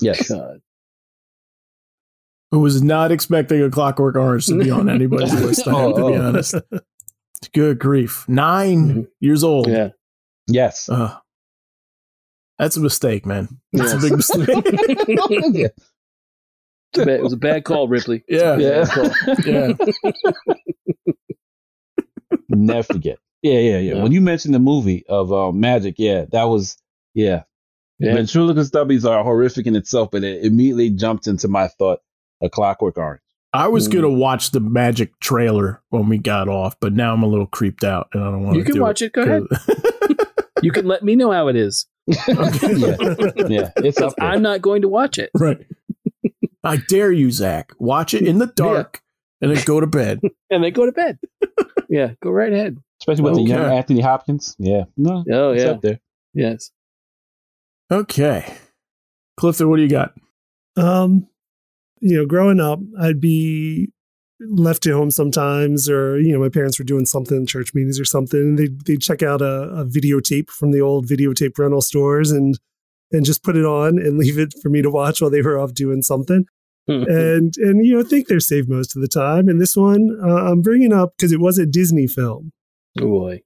[0.00, 0.28] Yes.
[0.30, 0.60] God.
[2.52, 5.66] I was not expecting a Clockwork Orange to be on anybody's list.
[5.66, 6.28] I have to be Oh, oh.
[6.28, 6.54] honest.
[7.52, 8.24] Good grief!
[8.28, 9.06] 9 Mhm.
[9.20, 9.66] years old.
[9.68, 9.90] Yeah.
[10.46, 10.88] Yes.
[10.88, 11.16] Uh,
[12.58, 13.48] that's a mistake, man.
[13.72, 14.02] That's Yes.
[14.02, 14.48] a big mistake.
[15.54, 15.68] yeah.
[16.92, 18.24] It's a bad- It was a bad call, Ripley.
[18.28, 18.84] yeah, Yeah.
[18.86, 19.10] Call.
[19.44, 19.72] yeah.
[22.48, 23.18] Never forget.
[23.42, 24.02] Yeah, yeah, yeah, Yeah.
[24.02, 26.76] When you mentioned the movie of uh, Magic, yeah, that was
[27.14, 27.42] yeah.
[27.98, 28.14] Yeah.
[28.14, 32.00] Ventriloquist stubbies are horrific in itself, but it immediately jumped into my thought
[32.42, 33.20] a Clockwork Orange.
[33.52, 33.92] I was Mm.
[33.94, 37.84] gonna watch the Magic trailer when we got off, but now I'm a little creeped
[37.84, 38.58] out, and I don't want to.
[38.58, 39.12] You can do watch it.
[39.12, 39.44] Go ahead.
[40.56, 40.64] It.
[40.64, 41.86] You can let me know how it is.
[42.06, 42.96] yeah,
[43.48, 44.28] yeah, it's up there.
[44.28, 45.30] I'm not going to watch it.
[45.34, 45.58] right.
[46.62, 47.72] I dare you, Zach.
[47.78, 49.00] Watch it in the dark,
[49.40, 50.20] and then go to bed.
[50.50, 51.18] And then go to bed.
[51.88, 52.76] yeah, go right ahead.
[53.02, 54.54] Especially with the young Anthony Hopkins.
[54.58, 55.70] Yeah, no, Oh it's yeah.
[55.70, 56.00] up there.
[56.34, 56.70] Yes.
[57.90, 58.56] Okay,
[59.36, 60.14] Clifton, what do you got?
[60.76, 61.26] Um,
[62.00, 63.90] you know, growing up, I'd be
[64.40, 68.04] left at home sometimes, or you know, my parents were doing something, church meetings or
[68.04, 72.30] something, and they'd they'd check out a, a videotape from the old videotape rental stores
[72.30, 72.58] and
[73.12, 75.58] and just put it on and leave it for me to watch while they were
[75.58, 76.44] off doing something.
[76.88, 79.48] and and you know, think they're safe most of the time.
[79.48, 82.52] And this one, uh, I'm bringing up because it was a Disney film
[83.00, 83.42] oh boy.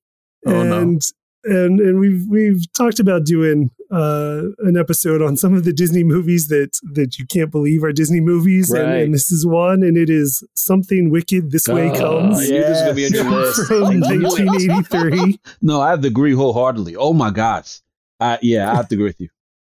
[0.47, 0.79] Oh, no.
[0.79, 1.03] and
[1.45, 6.05] and and we've we've talked about doing uh, an episode on some of the Disney
[6.05, 9.03] movies that that you can't believe are Disney movies, and, Right.
[9.03, 11.51] and this is one, and it is something wicked.
[11.51, 13.59] This way comes I knew this was gonna be on your Yes.
[13.59, 13.69] list.
[13.69, 14.23] from I knew it.
[14.23, 15.39] 1983.
[15.63, 16.95] No, I have to agree wholeheartedly.
[16.97, 17.81] Oh my gosh.
[18.21, 19.29] I, yeah, I have to agree with you.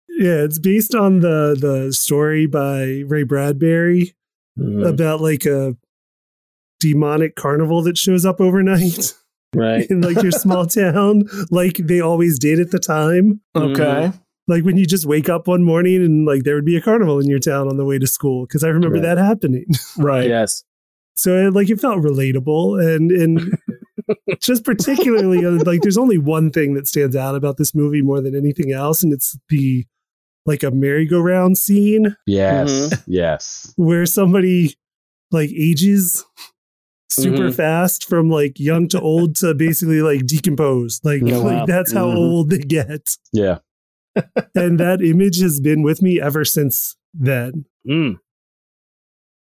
[0.09, 4.15] yeah, it's based on the the story by Ray Bradbury
[4.59, 4.87] Mhm.
[4.87, 5.75] about like a
[6.79, 9.13] demonic carnival that shows up overnight
[9.55, 9.85] Right.
[9.89, 13.41] in like your small town, like they always did at the time.
[13.55, 14.11] Okay,
[14.47, 17.19] like when you just wake up one morning and like there would be a carnival
[17.19, 19.03] in your town on the way to school because i remember Right.
[19.03, 19.65] that happening
[19.97, 20.27] right.
[20.29, 20.63] Yes.
[21.15, 23.57] so it, like it felt relatable and and
[24.39, 28.21] just particularly uh, like there's only one thing that stands out about this movie more
[28.21, 29.85] than anything else and it's the
[30.45, 33.01] like a merry-go-round scene Yes, Mm-hmm.
[33.11, 33.73] yes.
[33.75, 34.75] where somebody
[35.31, 36.23] like ages
[37.09, 37.53] super Mhm.
[37.55, 41.65] fast from like young to old to basically like decompose like, Oh, like wow.
[41.65, 42.15] that's how Mhm.
[42.15, 43.59] old they get Yeah.
[44.55, 48.17] and that image has been with me ever since then Mm.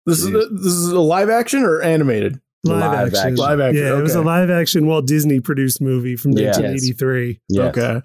[0.06, 0.50] This is Jeez.
[0.64, 2.42] this is a live action or animated?
[2.66, 3.18] live, Live action.
[3.20, 3.36] action.
[3.36, 3.84] Live action.
[3.84, 6.48] Yeah, it was a live action Walt Disney produced movie from Yeah.
[6.52, 7.40] 1983.
[7.50, 7.78] Yes.
[7.78, 8.02] Okay.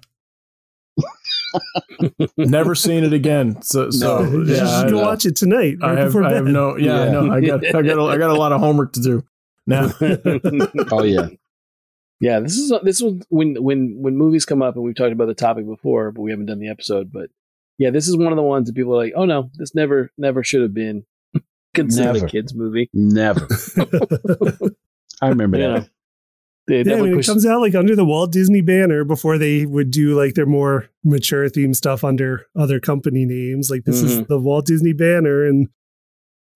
[2.37, 3.61] Never seen it again.
[3.61, 4.31] So, so No.
[4.31, 5.77] you yeah, should I, go watch it tonight.
[5.81, 6.77] I have, before I have no.
[6.77, 7.11] Yeah, I Yeah.
[7.11, 7.31] know.
[7.31, 9.23] I got, I got, a, I got a lot of homework to do
[9.69, 9.91] now.
[10.91, 11.27] Oh yeah.
[12.21, 15.27] Yeah, this is this was when when when movies come up and we've talked about
[15.27, 17.11] the topic before, but we haven't done the episode.
[17.13, 17.29] But
[17.77, 20.11] yeah, this is one of the ones that people are like, oh no, this never
[20.17, 21.05] never should have been
[21.73, 22.25] considered Never.
[22.25, 22.89] a kids movie.
[22.93, 23.47] Never.
[25.21, 25.67] I remember Yeah.
[25.79, 25.89] that.
[26.67, 29.37] They Yeah, I definitely mean, it comes out like under the Walt Disney banner before
[29.37, 33.69] they would do like their more mature theme stuff under other company names.
[33.71, 34.27] Like this is Mhm.
[34.27, 35.67] the Walt Disney banner, and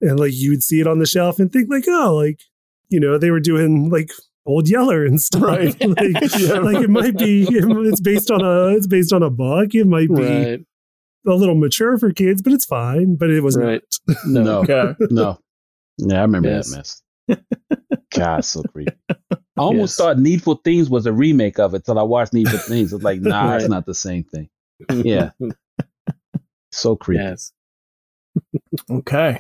[0.02, 2.42] and like you would see it on the shelf and think like, oh, like
[2.94, 4.12] you know, they were doing like
[4.46, 5.42] Old Yeller and stuff.
[5.42, 5.76] Right.
[5.82, 5.98] like,
[6.40, 9.74] Yeah, like it might be it's based on a it's based on a book.
[9.74, 10.60] It might be right.
[11.28, 13.16] a little mature for kids, but it's fine.
[13.16, 13.82] But it was Right.
[14.08, 14.18] not.
[14.28, 14.44] No.
[14.44, 14.60] No.
[14.62, 14.94] Okay.
[15.10, 15.40] No.
[15.98, 16.70] Yeah, I remember Yes.
[16.72, 17.02] that mess.
[18.16, 18.96] God, so creepy.
[19.10, 19.98] I almost Yes.
[19.98, 22.94] thought Needful Things was a remake of it till I watched Needful Things.
[22.94, 24.50] It's like, nah, it's not the same thing.
[24.92, 25.32] Yeah.
[26.72, 27.24] So creepy.
[27.24, 27.54] yes.
[28.90, 29.40] Okay.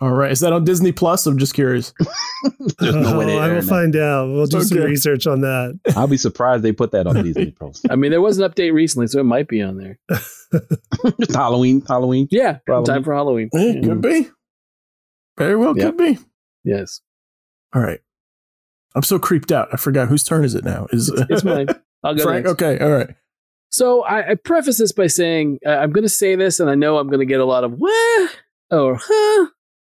[0.00, 0.30] All right.
[0.30, 1.26] Is that on Disney Plus?
[1.26, 1.92] I'm just curious.
[2.78, 3.64] There's no way Oh, I will airing that.
[3.68, 4.28] find out.
[4.28, 5.78] We'll do some research on that.
[5.96, 7.82] I'll be surprised they put that on Disney Plus.
[7.90, 9.98] I mean, there was an update recently, so it might be on there.
[11.20, 12.28] Just Halloween, Halloween.
[12.30, 12.92] Yeah, Probably.
[12.94, 13.50] time for Halloween.
[13.54, 13.80] Eh, Yeah.
[13.82, 14.28] Could be.
[15.36, 15.86] Very well Yeah.
[15.86, 16.18] could be.
[16.64, 17.00] Yes,
[17.74, 18.00] All right.
[18.94, 19.68] I'm so creeped out.
[19.72, 20.86] I forgot whose turn is it now?
[20.92, 21.66] Is it's mine.
[22.02, 22.46] I'll go Frank?
[22.46, 22.62] next.
[22.62, 22.78] Okay.
[22.82, 23.10] All right.
[23.70, 26.74] So I, I preface this by saying uh, I'm going to say this, and I
[26.74, 28.36] know I'm going to get a lot of what
[28.70, 29.46] or huh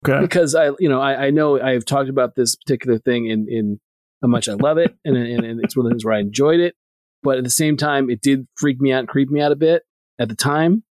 [0.09, 0.21] Okay.
[0.21, 3.47] because I, you know, I, I know I have talked about this particular thing in
[3.49, 3.79] in
[4.21, 6.19] how much I love it, and, and and it's one of the things where I
[6.19, 6.75] enjoyed it,
[7.23, 9.55] but at the same time, it did freak me out and creep me out a
[9.55, 9.83] bit
[10.19, 10.83] at the time.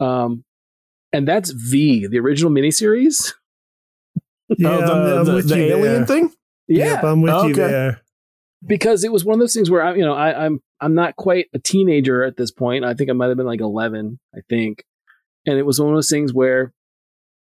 [0.00, 0.44] Um,
[1.12, 3.34] and that's V, the original miniseries.
[4.58, 6.06] Yeah, oh, the, I'm, I'm the- with the you alien there.
[6.06, 6.32] thing?
[6.68, 7.68] Yeah, Yep, I'm with Oh, you okay.
[7.68, 8.00] there.
[8.66, 11.16] because it was one of those things where I, you know, I, I'm I'm not
[11.16, 12.84] quite a teenager at this point.
[12.84, 14.84] I think I might have been like 11, I think,
[15.46, 16.72] and it was one of those things where,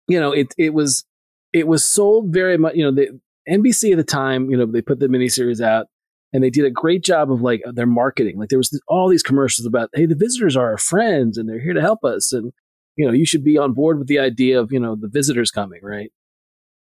[0.09, 1.05] you know, it it was
[1.53, 2.75] it was sold very much.
[2.75, 5.87] You know, the NBC at the time, you know, they put the miniseries out,
[6.33, 8.39] and they did a great job of like their marketing.
[8.39, 11.61] Like there was all these commercials about, hey, the visitors are our friends, and they're
[11.61, 12.53] here to help us, and
[12.97, 15.51] you know, you should be on board with the idea of you know the visitors
[15.51, 16.11] coming, right?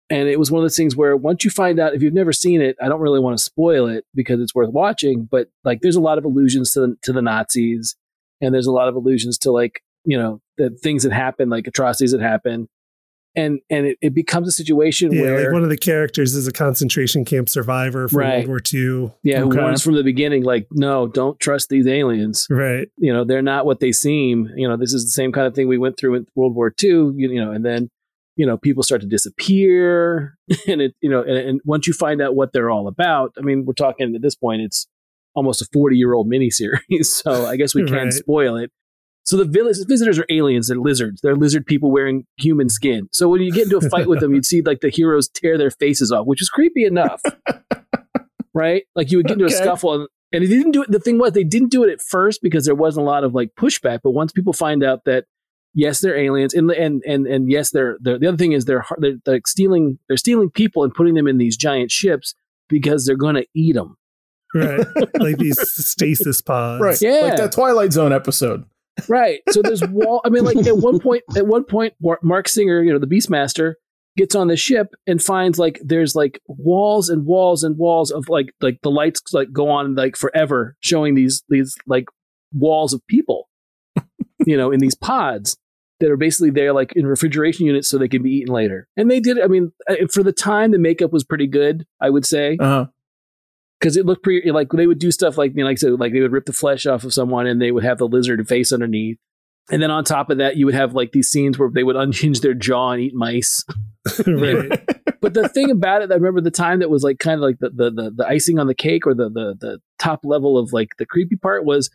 [0.09, 2.31] And it was one of those things where once you find out, if you've never
[2.31, 5.27] seen it, I don't really want to spoil it because it's worth watching.
[5.29, 7.95] But like, there's a lot of allusions to the, to the Nazis,
[8.39, 11.67] and there's a lot of allusions to like you know the things that happen, like
[11.67, 12.69] atrocities that happen,
[13.35, 16.47] and and it, it becomes a situation Yeah, where like one of the characters is
[16.47, 18.47] a concentration camp survivor from Right.
[18.47, 19.11] World War II.
[19.23, 22.47] yeah, who warns from the beginning, like, no, don't trust these aliens.
[22.49, 22.87] Right.
[22.97, 24.49] You know, they're not what they seem.
[24.55, 26.73] You know, this is the same kind of thing we went through in World War
[26.83, 26.89] II.
[26.89, 27.89] You, you know, and then
[28.37, 32.21] you know people start to disappear, and it you know, and, and once you find
[32.21, 34.87] out what they're all about, I mean, we're talking at this point, it's
[35.35, 38.13] almost a forty year old miniseries, so I guess we can Right.
[38.13, 38.71] spoil it.
[39.25, 40.67] So the vis- visitors are aliens.
[40.67, 41.19] They're lizards.
[41.21, 43.09] They're lizard people wearing human skin.
[43.11, 45.57] So when you get into a fight with them, you'd see like the heroes tear
[45.57, 47.21] their faces off, which is creepy enough,
[48.53, 48.83] right?
[48.95, 49.53] Like you would get into Okay.
[49.55, 50.91] a scuffle, and, and they didn't do it.
[50.91, 53.33] The thing was, they didn't do it at first because there wasn't a lot of
[53.33, 53.99] like pushback.
[54.03, 55.25] But once people find out that
[55.73, 58.81] yes, they're aliens, and and and and yes, they're, they're the other thing is they're
[58.81, 62.35] har- they're, they're stealing they're stealing people and putting them in these giant ships
[62.69, 63.97] because they're going to eat them.
[64.53, 64.85] Right.
[65.19, 66.81] like these stasis pods.
[66.81, 67.01] Right.
[67.01, 67.21] Yeah.
[67.23, 68.63] Like that Twilight Zone episode.
[69.07, 69.41] Right.
[69.49, 70.21] So there's wall.
[70.25, 73.73] I mean, like at one point, at one point, Marc Singer, you know, the Beastmaster,
[74.17, 78.29] gets on the ship and finds like there's like walls and walls and walls of
[78.29, 82.05] like like the lights like go on like forever, showing these these like
[82.53, 83.49] walls of people,
[84.45, 85.57] you know, in these pods
[85.99, 88.87] that are basically there like in refrigeration units so they can be eaten later.
[88.97, 89.39] And they did.
[89.39, 91.85] I mean, uh, for the time, the makeup was pretty good.
[92.01, 92.85] I would say Uh huh.
[93.79, 95.99] Because it looked pretty like they would do stuff like you know, like I said,
[95.99, 98.45] like they would rip the flesh off of someone and they would have the lizard
[98.47, 99.17] face underneath.
[99.71, 101.95] And then on top of that, you would have like these scenes where they would
[101.95, 103.63] unhinge their jaw and eat mice.
[104.27, 104.81] right.
[105.21, 107.57] But the thing about it, I remember the time that was like kind of like
[107.57, 110.71] the the the, the icing on the cake or the, the the top level of
[110.71, 111.89] like the creepy part was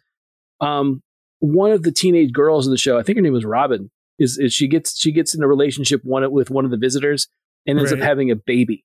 [0.61, 1.01] um
[1.39, 3.89] one of the teenage girls in the show, I think her name was Robin,
[4.19, 7.29] is, is she gets she gets in a relationship one with one of the visitors
[7.67, 8.85] and ends up having a baby.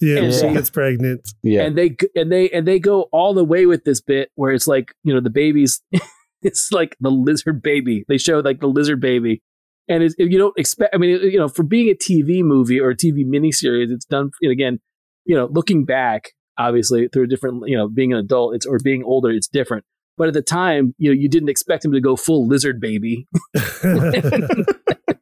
[0.00, 1.28] Yeah, And she gets pregnant.
[1.42, 1.62] Yeah.
[1.62, 4.66] and they and they and they go all the way with this bit where it's
[4.66, 5.80] like you know the baby's
[6.42, 9.42] it's like the lizard baby they show like the lizard baby
[9.88, 12.90] and it's, you don't expect i mean you know for being a tv movie or
[12.90, 14.78] a tv miniseries it's done and again
[15.24, 18.78] you know looking back obviously through a different you know being an adult it's or
[18.82, 19.84] being older it's different
[20.16, 23.26] but at the time you know you didn't expect him to go full lizard baby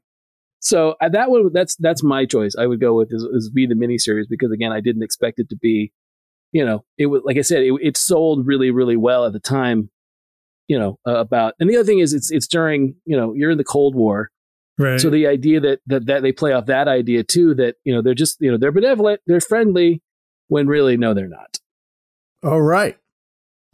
[0.65, 3.67] so uh, that one that's that's my choice i would go with is, is be
[3.67, 5.93] the miniseries because again i didn't expect it to be
[6.55, 9.41] you know, it was like I said, it, it sold really, really well at the
[9.41, 9.91] time.
[10.69, 13.51] You know, uh, about and the other thing is, it's it's during you know you're
[13.51, 14.31] in the Cold War,
[14.79, 14.99] right.
[14.99, 18.01] so the idea that that that they play off that idea too that you know
[18.01, 20.01] they're just you know they're benevolent, they're friendly,
[20.47, 21.59] when really no they're not.
[22.43, 22.97] All right.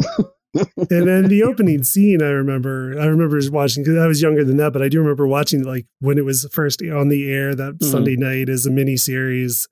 [0.54, 4.56] and then the opening scene, I remember, I remember watching because I was younger than
[4.56, 7.74] that, but I do remember watching like when it was first on the air that
[7.78, 7.84] Mhm.
[7.84, 9.68] Sunday night as a mini series.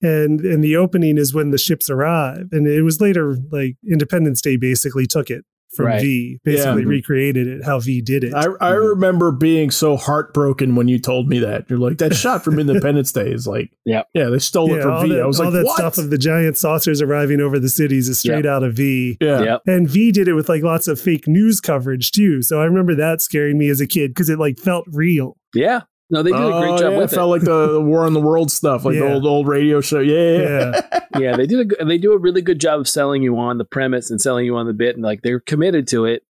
[0.00, 4.40] And and the opening is when the ships arrive, and it was later like Independence
[4.40, 6.00] Day basically took it from Right.
[6.00, 6.88] V, basically Yeah.
[6.88, 8.34] recreated it how V did it.
[8.34, 8.86] I, I mm-hmm.
[8.86, 11.68] remember being so heartbroken when you told me that.
[11.68, 14.08] You're like, that shot from Independence Day is like, Yep.
[14.14, 15.10] yeah, they stole it from all V.
[15.10, 15.76] that, I was all like, that what?
[15.76, 19.16] stuff of the giant saucers arriving over the cities is straight out of V.
[19.20, 19.42] yeah.
[19.42, 19.62] Yep.
[19.66, 22.42] And V did it with like lots of fake news coverage too.
[22.42, 25.36] So I remember that scaring me as a kid because it like felt real.
[25.54, 25.82] Yeah.
[26.10, 28.04] No, they did a great Oh, job yeah, with it felt like the, the War
[28.04, 30.00] on the World stuff, like the old old radio show.
[30.00, 31.00] Yeah, yeah, Yeah.
[31.18, 33.64] Yeah, they did a they do a really good job of selling you on the
[33.64, 36.22] premise and selling you on the bit, and like they're committed to it.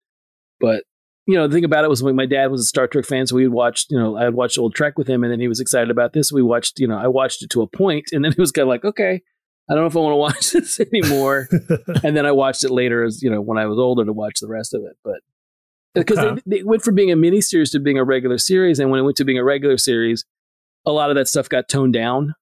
[0.61, 0.83] But
[1.27, 3.27] you know, the thing about it was when my dad was a Star Trek fan,
[3.27, 3.87] so we would watch.
[3.88, 6.12] You know, I had watched old Trek with him, and then he was excited about
[6.12, 6.33] this.
[6.33, 6.81] We watched.
[6.81, 8.85] You know, I watched it to a point, and then he was kind of like,
[8.85, 9.23] okay.
[9.71, 11.47] I don't know if I want to watch this anymore.
[12.03, 14.41] and then I watched it later as you know when I was older to watch
[14.41, 14.97] the rest of it.
[15.05, 15.21] But
[15.99, 16.41] because Okay.
[16.47, 19.01] they, they went from being a mini series to being a regular series, and when
[19.01, 20.25] it went to being a regular series,
[20.87, 22.35] a lot of that stuff got toned down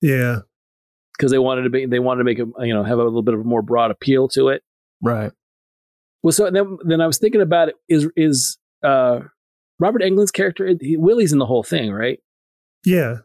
[0.00, 0.40] yeah.
[1.16, 3.22] because they wanted to be they wanted to make it you know have a little
[3.22, 4.62] bit of a more broad appeal to it.
[5.02, 5.32] right.
[6.22, 9.20] Well, so then then I was thinking about it is is uh,
[9.78, 12.18] Robert Englund's character he, Willie's in the whole thing, right?
[12.84, 13.18] Yeah.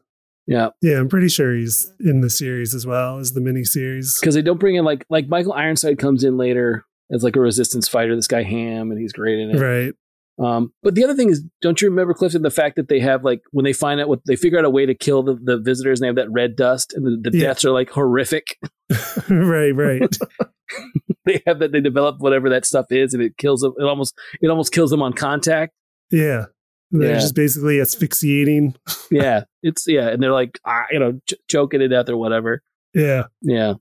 [0.47, 0.99] Yeah, Yeah.
[0.99, 4.19] I'm pretty sure he's in the series as well as the mini series.
[4.19, 7.39] because they don't bring in like like Michael Ironside comes in later as like a
[7.39, 8.15] resistance fighter.
[8.15, 9.59] This guy Ham, and he's great in it.
[9.59, 9.93] Right.
[10.37, 13.23] Um, but the other thing is, don't you remember Clifton the fact that they have
[13.23, 15.57] like when they find out what they figure out a way to kill the, the
[15.57, 17.47] visitors and they have that red dust and the, the Yeah.
[17.47, 18.57] deaths are like horrific.
[19.29, 19.71] right.
[19.71, 20.01] Right.
[21.25, 23.73] they have that they develop whatever that stuff is and it kills them.
[23.79, 25.73] It almost it almost kills them on contact.
[26.11, 26.45] Yeah.
[26.91, 27.19] They're Yeah.
[27.19, 28.75] just basically asphyxiating.
[29.09, 32.61] Yeah, it's yeah, and they're like ah, you know ch- choking to death or whatever.
[32.93, 33.23] Yeah.
[33.41, 33.73] Yeah,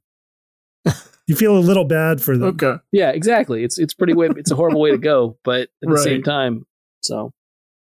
[1.27, 2.49] You feel a little bad for them.
[2.61, 2.75] Okay.
[2.93, 3.65] yeah, exactly.
[3.65, 4.29] It's it's pretty way.
[4.37, 6.67] It's a horrible way to go, but at the same time,
[7.03, 7.33] so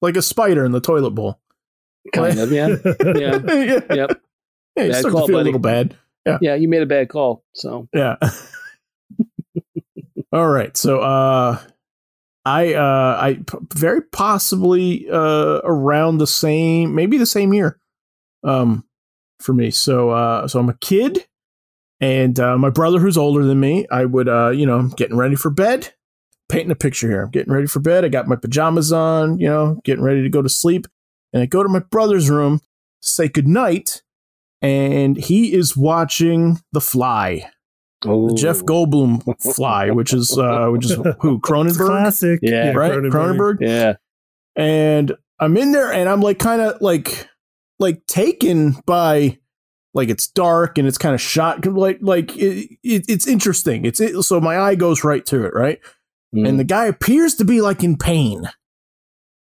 [0.03, 1.39] Like a spider in the toilet bowl.
[2.13, 2.69] kind of yeah,
[3.05, 3.81] yeah, yeah.
[3.95, 4.21] yep,
[4.77, 5.43] Yeah, you Bad start call, to feel buddy.
[5.43, 5.97] a little bad.
[6.41, 6.55] yeah.
[6.57, 8.17] You made a bad call, so Yeah.
[10.33, 10.77] All right.
[10.77, 11.59] So uh
[12.45, 17.79] I uh I p- very possibly uh around the same maybe the same year
[18.45, 18.85] um
[19.41, 19.71] for me.
[19.71, 21.27] So uh so I'm a kid
[22.01, 25.17] and uh my brother who's older than me, I would uh you know, I'm getting
[25.17, 25.93] ready for bed.
[26.49, 27.23] Painting a picture here.
[27.23, 28.05] I'm getting ready for bed.
[28.05, 30.89] I got my pajamas on, you know, getting ready to go to sleep.
[31.33, 34.03] And I go to my brother's room to say goodnight
[34.61, 37.49] and he is watching The Fly
[38.07, 39.23] oh, the Jeff Goldblum
[39.55, 42.41] fly, which is uh, which is who It's Cronenberg, classic.
[42.43, 42.73] Yeah.
[42.73, 42.93] right?
[42.93, 43.59] Cronenberg.
[43.61, 43.95] Yeah,
[44.57, 47.29] and I'm in there, and I'm like kind of like
[47.79, 49.39] like taken by
[49.95, 53.85] like it's dark and it's kind of shot like like it, it, it's interesting.
[53.85, 55.81] It's it, so my eye goes right to it, right?
[56.35, 56.49] Mm.
[56.49, 58.49] And the guy appears to be like in pain,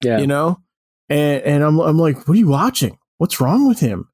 [0.04, 0.18] yeah.
[0.20, 0.62] you know,
[1.08, 2.98] and and I'm I'm like, what are you watching?
[3.18, 4.10] What's wrong with him?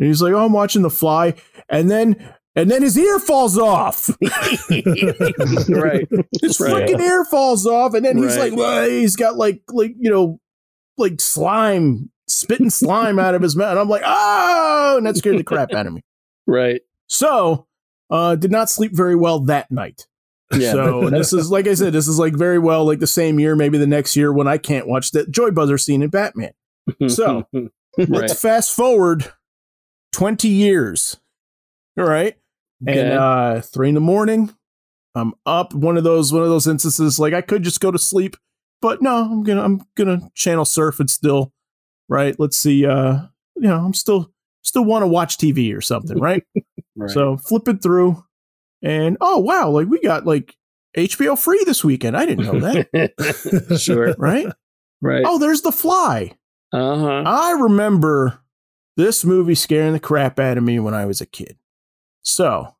[0.00, 1.34] And he's like, oh, I'm watching The Fly,
[1.68, 2.16] and then
[2.56, 4.08] and then his ear falls off.
[4.20, 6.08] right.
[6.40, 6.72] his Right.
[6.72, 8.50] fucking ear falls off, and then he's Right.
[8.50, 10.40] like, well, he's got like like you know,
[10.96, 13.70] like slime spitting slime out of his mouth.
[13.72, 16.02] And I'm like, oh, and that scared the crap out of me.
[16.50, 16.80] Right.
[17.08, 17.66] So,
[18.10, 20.06] uh, did not sleep very well that night.
[20.50, 20.72] Yeah.
[20.72, 23.54] So this is like I said, this is like very well like the same year,
[23.54, 26.52] maybe the next year when I can't watch that Joy Buzzer scene in Batman.
[27.08, 27.70] So, right.
[28.08, 29.30] Let's fast forward
[30.12, 31.18] twenty years.
[31.98, 32.34] All right.
[32.82, 32.98] Okay.
[32.98, 34.54] And uh three in the morning,
[35.14, 35.74] I'm up.
[35.74, 38.36] One of those one of those instances, like I could just go to sleep,
[38.80, 41.52] but no, I'm gonna I'm gonna channel surf and still,
[42.08, 42.38] right?
[42.38, 43.20] Let's see, uh,
[43.56, 46.44] you know, I'm still still want to watch TV or something, right?
[46.96, 47.10] right.
[47.10, 48.24] So flipping through,
[48.82, 50.56] and oh wow, like we got like
[50.96, 52.16] HBO free this weekend.
[52.16, 54.14] I didn't know that, sure.
[54.18, 54.46] right?
[55.00, 55.24] Right.
[55.26, 56.32] Oh, there's The Fly.
[56.72, 57.22] Uh huh.
[57.24, 58.40] I remember
[58.96, 61.56] this movie scaring the crap out of me when I was a kid.
[62.22, 62.74] So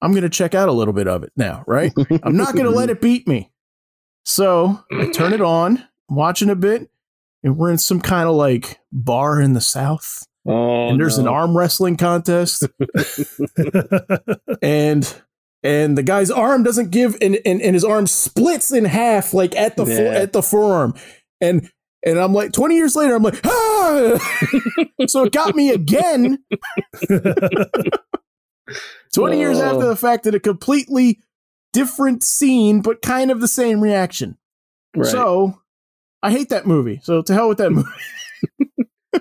[0.00, 1.92] I'm going to check out a little bit of it now, right?
[2.22, 3.50] I'm not going to let it beat me.
[4.24, 6.90] So I turn it on, watching a bit,
[7.42, 10.24] and we're in some kind of like bar in the South.
[10.46, 12.64] Oh, and there's an arm wrestling contest.
[14.62, 15.22] and
[15.62, 19.54] and the guy's arm doesn't give and, and, and his arm splits in half like
[19.56, 20.94] at the fo- at the forearm
[21.40, 21.68] and
[22.06, 24.18] and i'm like 20 years later i'm like ah
[25.08, 26.38] so it got me again
[29.14, 29.62] 20 years Oh.
[29.64, 31.20] after the fact that a completely
[31.72, 34.36] different scene but kind of the same reaction
[34.96, 35.06] Right.
[35.10, 35.60] so
[36.22, 37.88] i hate that movie so to hell with that movie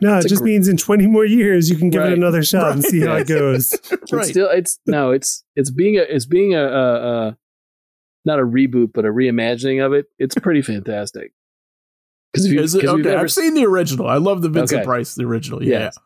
[0.01, 2.11] No, it just gr- means in 20 more years you can give Right.
[2.11, 3.73] it another shot and see how it goes.
[3.91, 4.25] It's right.
[4.25, 6.93] still it's no, it's it's being a it's being a, a,
[7.29, 7.37] a
[8.25, 10.05] not a reboot but a reimagining of it.
[10.19, 11.31] It's pretty fantastic.
[12.31, 14.07] Because if you, Is it, 'cause we've okay, never I've seen the original.
[14.07, 14.85] I love the Vincent Okay.
[14.85, 15.63] Price, the original.
[15.63, 15.79] Yeah.
[15.85, 15.97] Yes.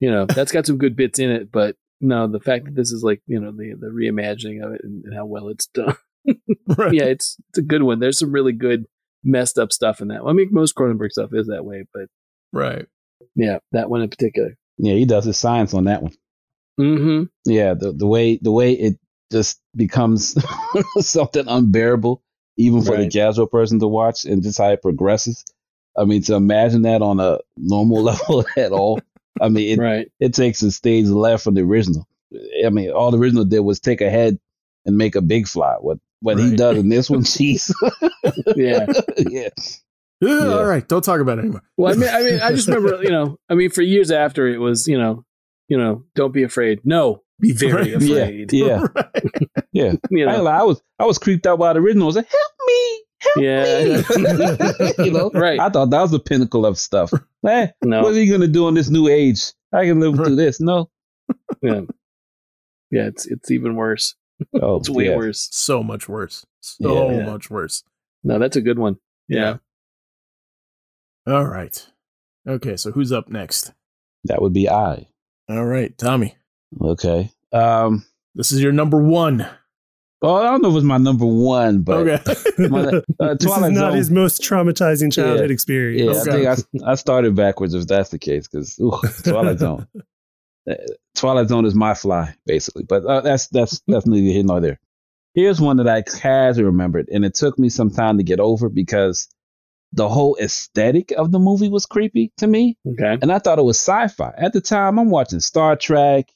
[0.00, 2.90] you know that's got some good bits in it, but no, the fact that this
[2.92, 5.96] is like you know the the reimagining of it and, and how well it's done.
[6.76, 6.92] Right.
[6.92, 8.00] yeah, it's it's a good one.
[8.00, 8.84] There's some really good
[9.26, 10.24] messed up stuff in that.
[10.24, 10.30] one.
[10.30, 12.06] I mean, most Cronenberg stuff is that way, but
[12.52, 12.86] Right.
[13.34, 14.56] yeah, that one in particular.
[14.78, 16.12] Yeah, he does his science on that one.
[16.80, 17.24] Mm-hmm.
[17.50, 18.96] Yeah, the the way the way it
[19.32, 20.34] just becomes
[21.00, 22.22] something unbearable,
[22.58, 23.12] even for the Right.
[23.12, 25.44] casual person to watch, and just how it progresses.
[25.98, 29.00] I mean, to imagine that on a normal level at all,
[29.40, 30.08] I mean, it, Right.
[30.20, 32.06] it takes a stage left from the original.
[32.64, 34.38] I mean, all the original did was take a head
[34.84, 35.76] and make a big fly.
[35.80, 36.58] What what he Right.
[36.58, 37.72] does in this one, jeez,
[38.56, 38.86] Yeah.
[39.18, 39.48] yeah,
[40.20, 40.86] Yeah, All right.
[40.88, 41.62] Don't talk about it anymore.
[41.76, 44.46] Well, I mean, I mean, I just remember, you know, I mean, for years after
[44.48, 45.24] it was, you know,
[45.68, 46.80] you know, don't be afraid.
[46.84, 48.02] No, be very Right.
[48.02, 48.52] yeah, afraid.
[48.52, 49.32] yeah, Right.
[49.72, 49.92] yeah.
[50.10, 52.04] You I, know, lie, I was I was creeped out by the original.
[52.04, 54.94] I was like, help me, help Yeah.
[54.98, 55.04] me.
[55.06, 55.60] you know, Right.
[55.60, 57.12] I thought that was the pinnacle of stuff.
[57.46, 59.52] Eh, no, What are you gonna do in this new age?
[59.72, 60.26] I can live Right.
[60.28, 60.60] through this.
[60.60, 60.88] No.
[61.62, 61.82] yeah,
[62.90, 64.14] yeah, it's it's even worse.
[64.60, 65.16] Oh, It's way yeah.
[65.16, 65.48] worse.
[65.52, 66.44] So much worse.
[66.60, 67.24] So Yeah.
[67.26, 67.82] much worse.
[68.24, 68.96] No, that's a good one.
[69.28, 69.58] Yeah.
[71.26, 71.86] All right.
[72.46, 72.76] Okay.
[72.76, 73.72] So who's up next?
[74.24, 75.08] That would be I.
[75.48, 75.96] All right.
[75.98, 76.36] Tommy.
[76.80, 77.30] Okay.
[77.52, 78.04] Um.
[78.34, 79.46] This is your number one.
[80.20, 82.18] Well, I don't know if it's my number one, but okay.
[82.68, 82.80] my,
[83.20, 83.96] uh, this is not Zone.
[83.96, 86.26] his most traumatizing childhood Yeah, experience.
[86.26, 86.46] Okay.
[86.48, 88.76] I think I, I started backwards if that's the case because
[89.24, 89.86] Twilight Zone.
[91.14, 94.80] Twilight Zone is my fly basically, but uh, that's that's that's neither here nor there.
[95.34, 98.68] Here's one that I casually remembered, and it took me some time to get over
[98.68, 99.28] because
[99.92, 102.76] the whole aesthetic of the movie was creepy to me.
[102.86, 103.18] Okay.
[103.20, 104.32] and I thought it was sci-fi.
[104.36, 106.30] At the time, I'm watching Star Trek,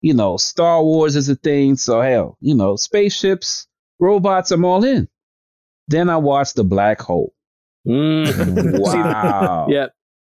[0.00, 3.66] you know, Star Wars is a thing, so hell, you know, spaceships,
[4.00, 5.08] robots, I'm all in.
[5.88, 7.32] Then I watched The Black Hole.
[7.86, 8.78] Mm.
[8.80, 9.66] Wow.
[9.70, 9.86] yeah,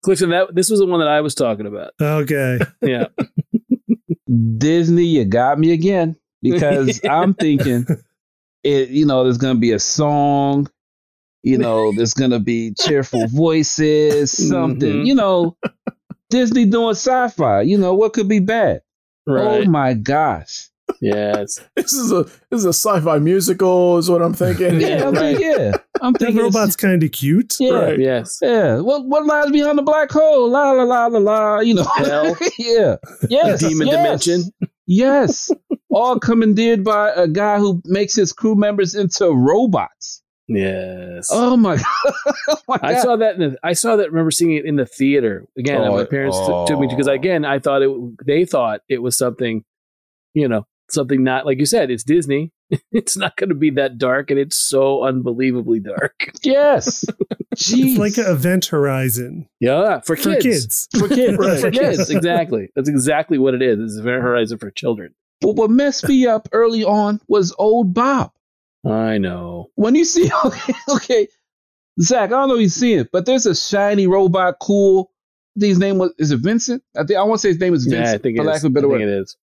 [0.06, 0.30] Clifton.
[0.30, 1.92] That this was the one that I was talking about.
[2.00, 2.60] Okay.
[2.82, 3.08] Yeah.
[4.58, 7.86] Disney, you got me again because I'm thinking
[8.64, 10.68] it, you know, there's going to be a song,
[11.44, 15.06] you know, there's going to be cheerful voices, something, Mhm.
[15.06, 15.56] you know,
[16.30, 18.82] Disney doing sci-fi, you know, what could be bad?
[19.28, 19.66] Right.
[19.68, 20.70] Oh my gosh.
[21.02, 21.60] Yes.
[21.76, 24.80] This is a this is a sci-fi musical, is what I'm thinking.
[24.86, 25.38] Yeah, I'm right.
[25.38, 25.72] thinking, yeah.
[26.02, 27.56] I'm thinking it's- robot's kind of cute.
[27.60, 28.00] Yeah, Right.
[28.00, 28.40] Yes.
[28.42, 28.80] yeah.
[28.80, 30.50] What what lies behind the black hole?
[30.50, 31.60] La la la la la.
[31.60, 31.84] You know.
[31.84, 32.36] Hell.
[32.58, 32.96] yeah.
[33.30, 33.60] Yes.
[33.60, 34.52] Demon yes, dimension.
[34.88, 35.52] Yes.
[35.90, 40.22] All commandeered by a guy who makes his crew members into robots.
[40.48, 41.30] Yes.
[41.32, 41.86] Oh my god.
[42.50, 43.36] oh my I saw that.
[43.36, 44.12] In the, I saw that.
[44.12, 45.82] Remember seeing it in the theater again.
[45.82, 47.14] Oh, my parents t- took me because oh.
[47.14, 47.90] again, I thought it.
[48.26, 49.64] They thought it was something,
[50.34, 51.92] you know, something not like you said.
[51.92, 52.52] It's Disney.
[52.92, 56.32] it's not going to be that dark, and it's so unbelievably dark.
[56.44, 57.06] Yes.
[57.56, 57.92] Jeez.
[57.92, 60.88] It's like an Event Horizon Yeah, for for kids.
[60.92, 61.00] kids.
[61.00, 61.38] for kids.
[61.38, 61.60] Right.
[61.60, 62.70] For kids, exactly.
[62.76, 63.80] That's exactly what it is.
[63.80, 65.14] It's Event Horizon for children.
[65.42, 68.32] But what messed me up early on was old Bob.
[68.86, 69.72] I know.
[69.76, 71.28] when you see okay, okay,
[72.02, 75.12] Zach, I don't know if you see it, but there's a shiny robot, cool.
[75.60, 76.84] His name was is it Vincent?
[76.98, 78.06] I think I want to say his name is Vincent.
[78.06, 79.02] Yeah, I think it for lack of a better word.
[79.02, 79.38] it is.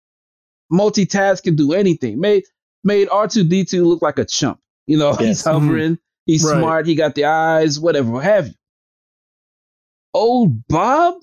[0.73, 2.21] Multitask can do anything.
[2.21, 2.45] Made
[2.85, 4.61] made R two D two look like a chump.
[4.87, 5.43] You know, he's Yes.
[5.45, 5.67] Mm-hmm.
[5.67, 6.59] hovering, he's Right.
[6.59, 8.55] smart, he got the eyes, whatever, have you.
[10.15, 11.17] Old Bob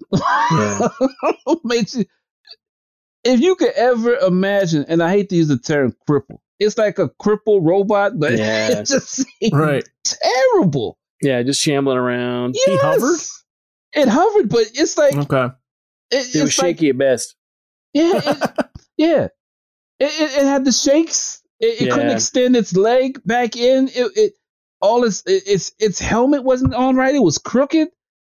[0.51, 0.87] Yeah.
[1.63, 2.05] makes you.
[3.23, 6.99] If you could ever imagine, and I hate to use the term cripple, it's like
[6.99, 8.69] a cripple robot, but Yeah.
[8.79, 9.83] it just seems Right.
[10.03, 10.97] terrible.
[11.21, 12.55] Yeah, just shambling around.
[12.67, 12.81] Yes.
[12.81, 13.19] hovered?
[13.93, 15.45] It hovered, but it's like Okay.
[16.11, 17.35] it, It was it's like- shaky at best.
[17.93, 18.51] yeah, it,
[18.97, 19.27] yeah.
[19.99, 21.41] It, it, it had the shakes.
[21.59, 23.87] It, it couldn't extend its leg back in.
[23.87, 24.33] It, it
[24.81, 27.15] all its it, its its helmet wasn't on right.
[27.15, 27.89] It was crooked.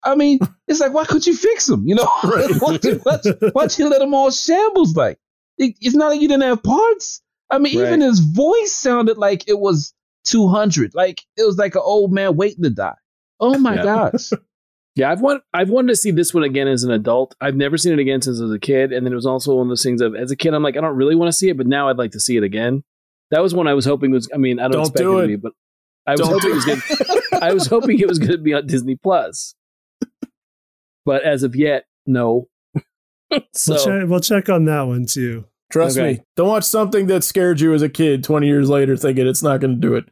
[0.03, 1.84] I mean, it's like why could you fix them?
[1.88, 2.49] You know, Right.
[2.60, 3.18] why you why,
[3.53, 4.95] why you let them all shambles?
[4.95, 5.20] Like
[5.58, 7.22] it, it's not like you didn't have parts.
[7.49, 9.93] I mean, even his voice sounded like it was
[10.26, 10.93] two hundred.
[10.93, 12.95] Like it was like an old man waiting to die.
[13.39, 13.84] Oh my Yeah.
[13.84, 14.30] gosh.
[14.98, 17.36] Yeah, I've want I've wanted to see this one again as an adult.
[17.39, 19.56] I've never seen it again since I was a kid, and then it was also
[19.56, 21.34] one of those things of as a kid, I'm like, I don't really want to
[21.38, 22.84] see it, but now I'd like to see it again.
[23.30, 24.28] That was one I was hoping was.
[24.34, 25.52] I mean, I don't, Don't expect do it to be, but
[26.08, 26.66] I was Don't hoping it was.
[26.66, 29.54] Gonna, I was hoping it was going to be on Disney Plus,
[31.06, 32.48] but as of yet, no.
[33.54, 35.45] so we'll, check, we'll check on that one too.
[35.72, 36.14] Trust Okay.
[36.14, 36.24] me.
[36.36, 39.60] Don't watch something that scared you as a kid 20 years later thinking it's not
[39.60, 40.06] going to do it.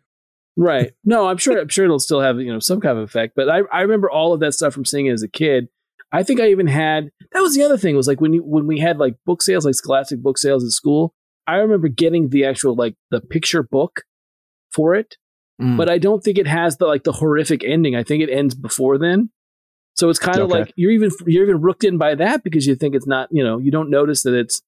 [0.56, 1.60] Right, no, I'm sure.
[1.60, 3.34] I'm sure it'll still have you know some kind of effect.
[3.36, 5.68] But I I remember all of that stuff from seeing it as a kid.
[6.12, 8.68] I think I even had that was the other thing was like when you when
[8.68, 11.14] we had like book sales, like Scholastic book sales at school.
[11.48, 14.02] I remember getting the actual like the picture book
[14.74, 15.16] for it,
[15.62, 15.78] Mm.
[15.78, 17.96] but I don't think it has the like the horrific ending.
[17.96, 19.30] I think it ends before then.
[19.96, 20.60] So it's kind of Okay.
[20.60, 23.42] like you're even you're even rooked in by that because you think it's not you
[23.44, 24.62] know you don't notice that it's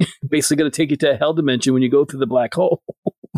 [0.28, 2.54] basically going to take you to a hell dimension when you go through the black
[2.54, 2.82] hole.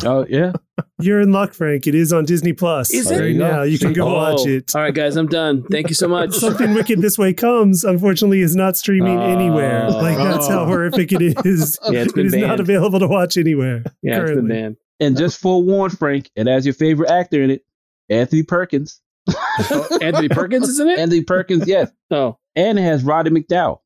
[0.04, 0.52] Oh yeah.
[1.00, 1.86] You're in luck, Frank.
[1.86, 3.14] It is on Disney Plus Is it?
[3.14, 3.62] right There you now.
[3.62, 4.74] You can go Oh, watch it.
[4.74, 5.62] All right, guys, I'm done.
[5.70, 6.32] Thank you so much.
[6.34, 9.22] Something Wicked This Way Comes, unfortunately, is not streaming Oh.
[9.22, 9.88] anywhere.
[9.90, 11.78] Like that's how horrific it is.
[11.84, 13.84] Yeah, it's it been is not available to watch anywhere.
[14.02, 14.76] Yeah, it's been banned.
[15.00, 17.64] And just forewarn Frank, it has your favorite actor in it,
[18.08, 19.00] Anthony Perkins.
[19.28, 20.98] Oh, Anthony Perkins, isn't it?
[20.98, 21.90] Anthony Perkins, yes.
[22.10, 23.80] Oh, And it has Roddy McDowall.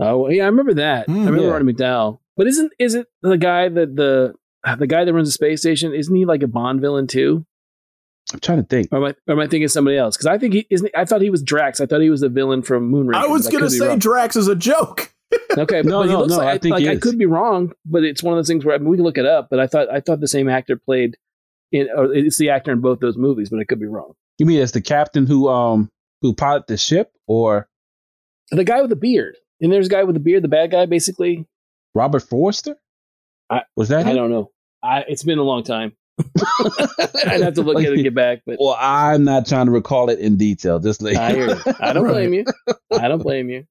[0.00, 1.06] oh, yeah, I remember that.
[1.06, 1.50] Hmm, I remember yeah.
[1.50, 2.18] Roddy McDowall.
[2.36, 4.34] But isn't is it the guy that the
[4.78, 5.92] the guy that runs the space station?
[5.94, 7.44] Isn't he like a Bond villain too?
[8.32, 8.88] I'm trying to think.
[8.92, 10.16] Or am I, or am I thinking somebody else?
[10.16, 10.90] Because I think he isn't.
[10.96, 11.80] I thought he was Drax.
[11.80, 13.14] I thought he was the villain from Moonraker.
[13.16, 13.96] I was gonna could say.
[13.96, 15.12] Drax is a joke.
[15.56, 17.24] Okay, No, but he no, looks no, like, I think like he I could be
[17.26, 19.48] wrong, but it's one of those things where I mean, we can look it up.
[19.50, 21.16] But I thought I thought the same actor played
[21.72, 24.12] in, or it's the actor in both those movies, but I could be wrong.
[24.38, 25.90] You mean as the captain who um
[26.22, 27.66] who piloted the ship or
[28.50, 30.84] The guy with the beard, and there's a guy with the beard, the bad guy,
[30.86, 31.46] basically.
[31.94, 32.76] Robert Forster?
[33.50, 34.16] I- was that I him?
[34.16, 34.50] don't know.
[34.82, 35.92] I, it's been a long time.
[37.26, 39.72] I'd have to look at it and get back, but Well, I'm not trying to
[39.72, 40.78] recall it in detail.
[40.78, 41.62] Just like I hear.
[41.80, 42.12] I don't Right.
[42.12, 42.44] blame you.
[42.92, 43.64] I don't blame you.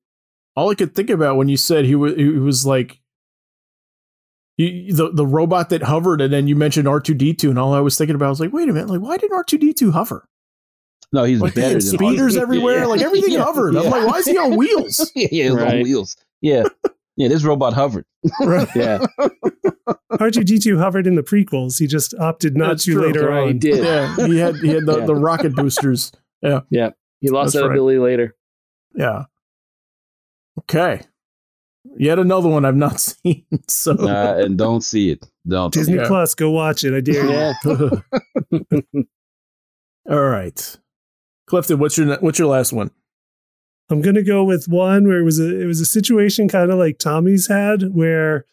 [0.55, 2.99] All I could think about when you said he was he was like
[4.57, 7.57] you, the the robot that hovered, and then you mentioned R two D two, and
[7.59, 9.57] all I was thinking about was like, wait a minute, like why didn't R two
[9.57, 10.25] D two hover?
[11.13, 12.85] no, he's Like better had than speeders everywhere, Yeah.
[12.85, 13.43] like everything Yeah.
[13.43, 13.75] hovered.
[13.75, 15.11] I'm like, why is he on wheels?
[15.15, 16.15] yeah, yeah, it was on wheels.
[16.41, 16.63] Yeah.
[17.21, 18.05] Yeah, this robot hovered.
[18.41, 18.67] right.
[18.75, 19.05] Yeah,
[20.13, 21.77] R2D2 hovered in the prequels.
[21.79, 23.05] He just opted not That's to true.
[23.05, 23.47] later right.
[23.49, 23.83] He did.
[23.83, 25.05] Yeah, he had he had the, Yeah.
[25.05, 26.11] the rocket boosters.
[26.41, 26.61] Yeah.
[26.69, 26.89] Yeah.
[27.19, 27.75] He lost That's that right.
[27.75, 28.35] ability later.
[28.95, 29.25] Yeah.
[30.59, 31.01] Okay.
[31.97, 33.45] Yet another one I've not seen.
[33.67, 35.25] So Uh, and don't see it.
[35.47, 35.73] Don't.
[35.73, 36.07] Disney Yeah.
[36.07, 36.93] Plus, go watch it.
[36.95, 39.05] I dare you.
[40.09, 40.77] All right,
[41.47, 42.89] Clifton, what's your what's your last one?
[43.91, 46.79] I'm gonna go with one where it was a it was a situation kind of
[46.79, 48.45] like Tommy's had, where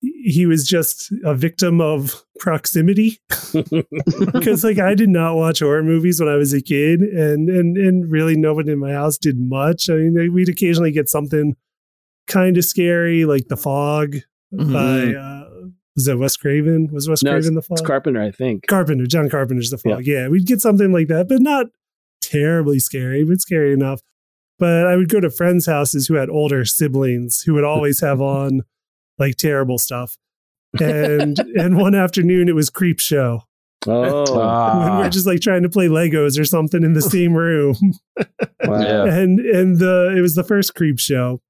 [0.00, 3.18] he was just a victim of proximity.
[4.32, 7.76] Because like I did not watch horror movies when I was a kid, and and
[7.76, 9.90] and really nobody in my house did much.
[9.90, 11.56] I mean, we'd occasionally get something
[12.28, 14.16] kind of scary, like The Fog
[14.54, 14.72] Mhm.
[14.72, 15.66] by uh,
[15.96, 16.88] was that Wes Craven?
[16.92, 17.78] Was Wes No, Craven The Fog?
[17.78, 18.66] It's Carpenter, I think.
[18.68, 20.06] Carpenter, John Carpenter's The Fog.
[20.06, 20.28] Yeah.
[20.28, 21.66] we'd get something like that, but not
[22.22, 24.00] terribly scary, but scary enough.
[24.60, 28.20] But I would go to friends' houses who had older siblings who would always have
[28.38, 28.60] on
[29.18, 30.16] like terrible stuff.
[30.80, 33.40] And and one afternoon it was Creepshow.
[33.86, 37.32] Oh, when Ah, we're just like trying to play Legos or something in the same
[37.34, 37.74] room.
[38.64, 39.04] wow.
[39.06, 41.40] And and the it was the first Creepshow.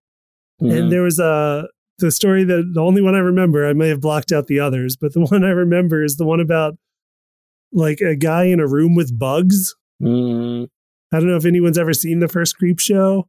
[0.63, 0.79] Mhm.
[0.79, 4.01] And there was a the story that the only one I remember, I may have
[4.01, 6.79] blocked out the others, but the one I remember is the one about
[7.73, 9.75] like a guy in a room with bugs.
[10.03, 10.69] Mhm.
[11.13, 13.29] I don't know if anyone's ever seen the first creep show,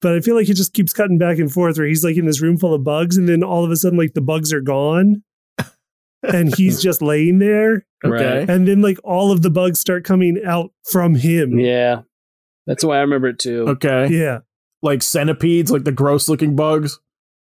[0.00, 2.26] but I feel like it just keeps cutting back and forth where he's like in
[2.26, 4.60] this room full of bugs and then all of a sudden like the bugs are
[4.60, 5.22] gone
[6.22, 8.38] and he's just laying there Okay.
[8.40, 8.50] Right.
[8.50, 11.58] and then like all of the bugs start coming out from him.
[11.58, 12.02] Yeah,
[12.66, 13.64] that's why I remember it too.
[13.68, 14.08] Okay.
[14.10, 14.40] Yeah.
[14.82, 16.98] Like centipedes, like the gross looking bugs.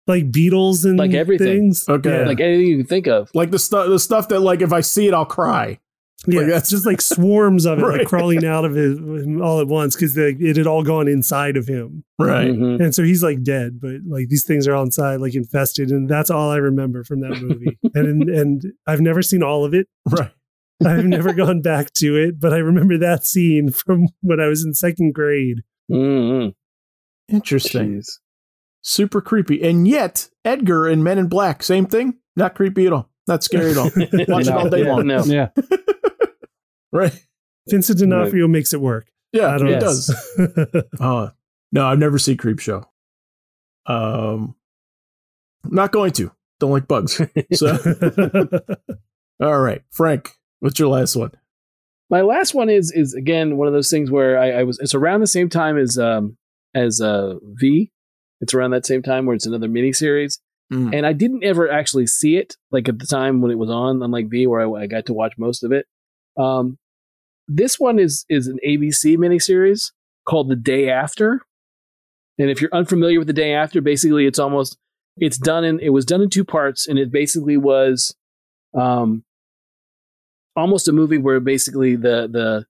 [0.07, 1.47] Like beetles and Like everything.
[1.47, 1.89] things.
[1.89, 2.11] Okay.
[2.23, 2.27] Yeah.
[2.27, 3.31] Like anything you can think of.
[3.33, 5.79] Like the stuff the stuff that like if I see it I'll cry.
[6.27, 7.99] Yeah, Like, it's that's- just like swarms of it, Right.
[8.01, 11.57] like crawling out of it him all at once because it had all gone inside
[11.57, 12.51] of him, Right.
[12.51, 12.79] Mhm.
[12.85, 13.81] and so he's like dead.
[13.81, 17.21] But like these things are all inside, like infested, and that's all I remember from
[17.21, 17.79] that movie.
[17.95, 19.87] and and I've never seen all of it.
[20.11, 20.31] Right.
[20.85, 24.65] I've never gone back to it, but I remember that scene from when I was
[24.65, 25.63] in second grade.
[25.91, 26.53] Mhm.
[27.29, 27.99] Interesting.
[28.01, 28.19] Jeez.
[28.83, 29.63] Super creepy.
[29.63, 32.15] And yet, Edgar in Men in Black, same thing.
[32.37, 33.11] Not creepy at all.
[33.29, 33.85] Not scary at all.
[34.29, 35.07] Watch it all day Yeah, long.
[35.07, 35.23] No.
[35.25, 35.49] Yeah.
[36.93, 37.13] Right.
[37.69, 39.11] Vincent D'Onofrio makes it work.
[39.33, 40.07] Yeah, I don't it Yes.
[40.37, 40.85] does.
[41.01, 41.31] Uh,
[41.73, 42.85] no, I've never seen Creepshow.
[43.87, 44.55] Um,
[45.65, 46.33] I'm not going to.
[46.59, 47.21] Don't like bugs.
[47.53, 47.79] So,
[49.41, 51.33] all right, Frank, what's your last one?
[52.11, 54.79] My last one is is again one of those things where I, I was.
[54.81, 56.37] It's around the same time as um
[56.75, 57.91] as uh V.
[58.41, 60.39] It's around that same time where it's another miniseries,
[60.73, 60.95] Mm.
[60.97, 64.03] and I didn't ever actually see it like at the time when it was on.
[64.03, 65.87] Unlike V, where I, I got to watch most of it.
[66.39, 66.79] Um,
[67.49, 69.93] this one is is an ABC miniseries
[70.27, 71.43] called The Day After,
[72.39, 74.79] and if you're unfamiliar with The Day After, basically it's almost
[75.17, 78.15] it's done in it was done in two parts, and it basically was
[78.79, 79.25] um
[80.57, 82.67] almost a movie where basically the the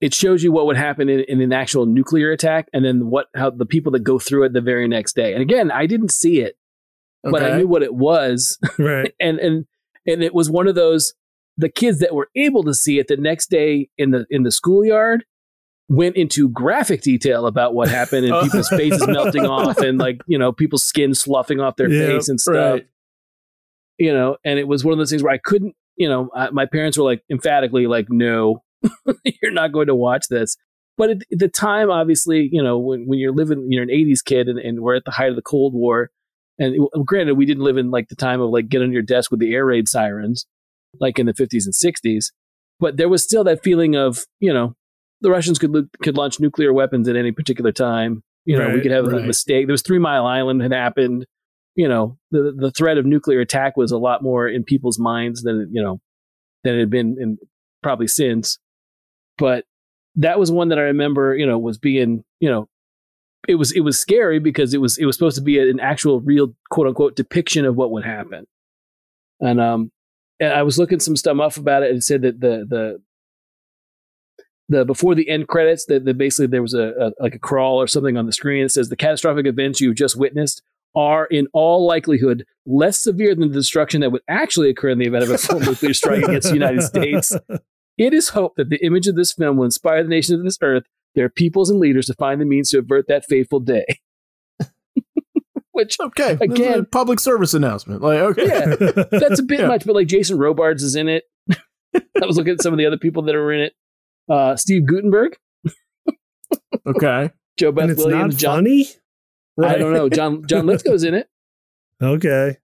[0.00, 3.28] it shows you what would happen in, in an actual nuclear attack, and then what
[3.34, 5.32] how the people that go through it the very next day.
[5.32, 6.58] And again, I didn't see it,
[7.22, 9.14] but I knew what it was, Right.
[9.20, 9.66] and and
[10.06, 11.14] and it was one of those
[11.56, 14.50] the kids that were able to see it the next day in the in the
[14.52, 15.24] schoolyard
[15.88, 18.42] went into graphic detail about what happened and Oh.
[18.42, 22.28] people's faces melting off and like you know people's skin sloughing off their Yeah, face
[22.28, 22.86] and stuff right.
[23.98, 26.50] you know and it was one of those things where i couldn't you know I,
[26.50, 28.62] my parents were like emphatically like no
[29.42, 30.56] you're not going to watch this
[30.98, 34.48] but at the time obviously you know when, when you're living you're an 80s kid
[34.48, 36.10] and, and we're at the height of the cold war
[36.58, 39.30] and granted we didn't live in like the time of like get on your desk
[39.30, 40.46] with the air raid sirens
[41.00, 42.30] like in the 50s and 60s
[42.78, 44.74] but there was still that feeling of you know
[45.20, 48.22] the russians could could launch nuclear weapons at any particular time.
[48.44, 49.66] You know we could have a mistake.
[49.66, 51.26] There was three mile island had happened.
[51.74, 55.42] You know the the threat of nuclear attack was a lot more in people's minds
[55.42, 55.98] than you know
[56.62, 57.38] than it had been in
[57.82, 58.58] probably since.
[59.36, 59.64] But
[60.14, 62.66] that was one that i remember you know was being you know
[63.46, 66.20] it was it was scary because it was it was supposed to be an actual
[66.20, 68.46] real quote unquote depiction of what would happen.
[69.40, 69.90] And um
[70.40, 73.02] and i was looking some stuff up about it and it said that the the
[74.68, 77.86] the before the end credits that basically there was a, a like a crawl or
[77.86, 80.62] something on the screen that says the catastrophic events you've just witnessed
[80.96, 85.06] are in all likelihood less severe than the destruction that would actually occur in the
[85.06, 87.36] event of a full nuclear strike against the United States.
[87.98, 90.58] It is hoped that the image of this film will inspire the nations of this
[90.60, 90.84] earth,
[91.14, 93.86] their peoples and leaders to find the means to avert that fateful day.
[95.76, 96.38] Which Okay.
[96.40, 98.00] Again- public service announcement.
[98.00, 98.46] Like, okay.
[98.46, 99.04] Yeah.
[99.10, 99.66] that's a bit Yeah.
[99.68, 101.24] much, but like Jason Robards is in it.
[101.94, 103.74] I was looking at some of the other people that are in it.
[104.30, 105.36] Uh, Steve Guttenberg,
[106.86, 107.30] Okay.
[107.60, 108.56] JoBeth and it's Williams, not John.
[108.58, 108.86] funny.
[109.62, 110.08] I don't know.
[110.08, 111.28] John John Lithgow's in it.
[112.02, 112.56] Okay.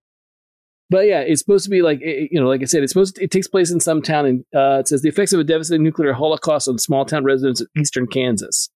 [0.90, 3.16] But yeah, it's supposed to be like it- you know, like I said, it's supposed
[3.16, 5.44] to, it takes place in some town, and uh, it says the effects of a
[5.44, 8.70] devastating nuclear holocaust on small town residents of eastern Kansas.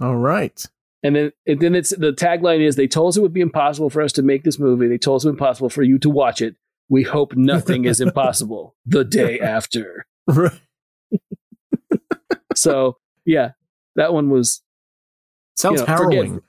[0.00, 0.62] All right.
[1.02, 3.90] And then, and then it's the tagline is they told us it would be impossible
[3.90, 4.88] for us to make this movie.
[4.88, 6.56] They told us it be impossible for you to watch it.
[6.88, 10.06] We hope nothing is impossible the day after.
[10.26, 10.52] Right.
[12.54, 13.52] So yeah,
[13.96, 14.62] that one was
[15.56, 16.42] Sounds You know, forget- harrowing.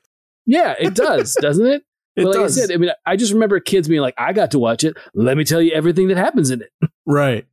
[0.46, 1.84] yeah, it does, doesn't it?
[2.18, 2.58] It but like does.
[2.58, 4.98] I said, I mean, I just remember kids being like, "I got to watch it.
[5.14, 6.72] Let me tell you everything that happens in it."
[7.06, 7.46] Right.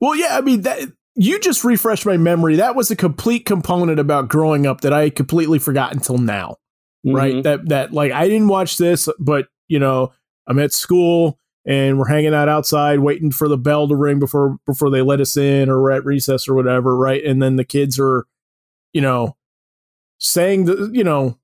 [0.00, 2.56] Well, yeah, I mean that you just refreshed my memory.
[2.56, 6.56] That was a complete component about growing up that I completely forgot until now.
[7.04, 7.34] Right.
[7.34, 7.42] Mhm.
[7.42, 10.12] That that like I didn't watch this, but you know,
[10.46, 14.56] I'm at school and we're hanging out outside waiting for the bell to ring before
[14.66, 17.22] before they let us in or we're at recess or whatever, right?
[17.24, 18.24] And then the kids are,
[18.92, 19.36] you know,
[20.18, 21.38] saying the you know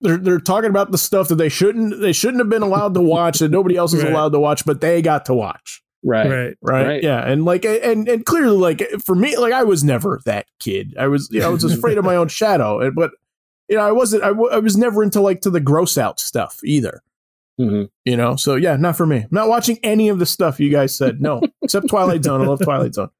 [0.00, 3.00] they're they're talking about the stuff that they shouldn't they shouldn't have been allowed to
[3.00, 4.12] watch that nobody else is Right.
[4.12, 5.82] allowed to watch, but they got to watch.
[6.04, 6.28] Right.
[6.28, 6.56] Right.
[6.60, 6.86] Right?
[6.86, 7.02] Right.
[7.02, 7.20] Yeah.
[7.26, 10.94] And like and and clearly like for me, like I was never that kid.
[10.98, 12.90] I was you know, I was afraid of my own shadow.
[12.90, 13.12] But
[13.68, 16.18] you know, I wasn't I, w- I was never into like to the gross out
[16.20, 17.02] stuff either.
[17.60, 17.88] Mhm.
[18.04, 19.18] You know, so yeah, not for me.
[19.18, 21.20] I'm not watching any of the stuff you guys said.
[21.20, 22.40] No, except Twilight Zone.
[22.40, 23.10] I love Twilight Zone.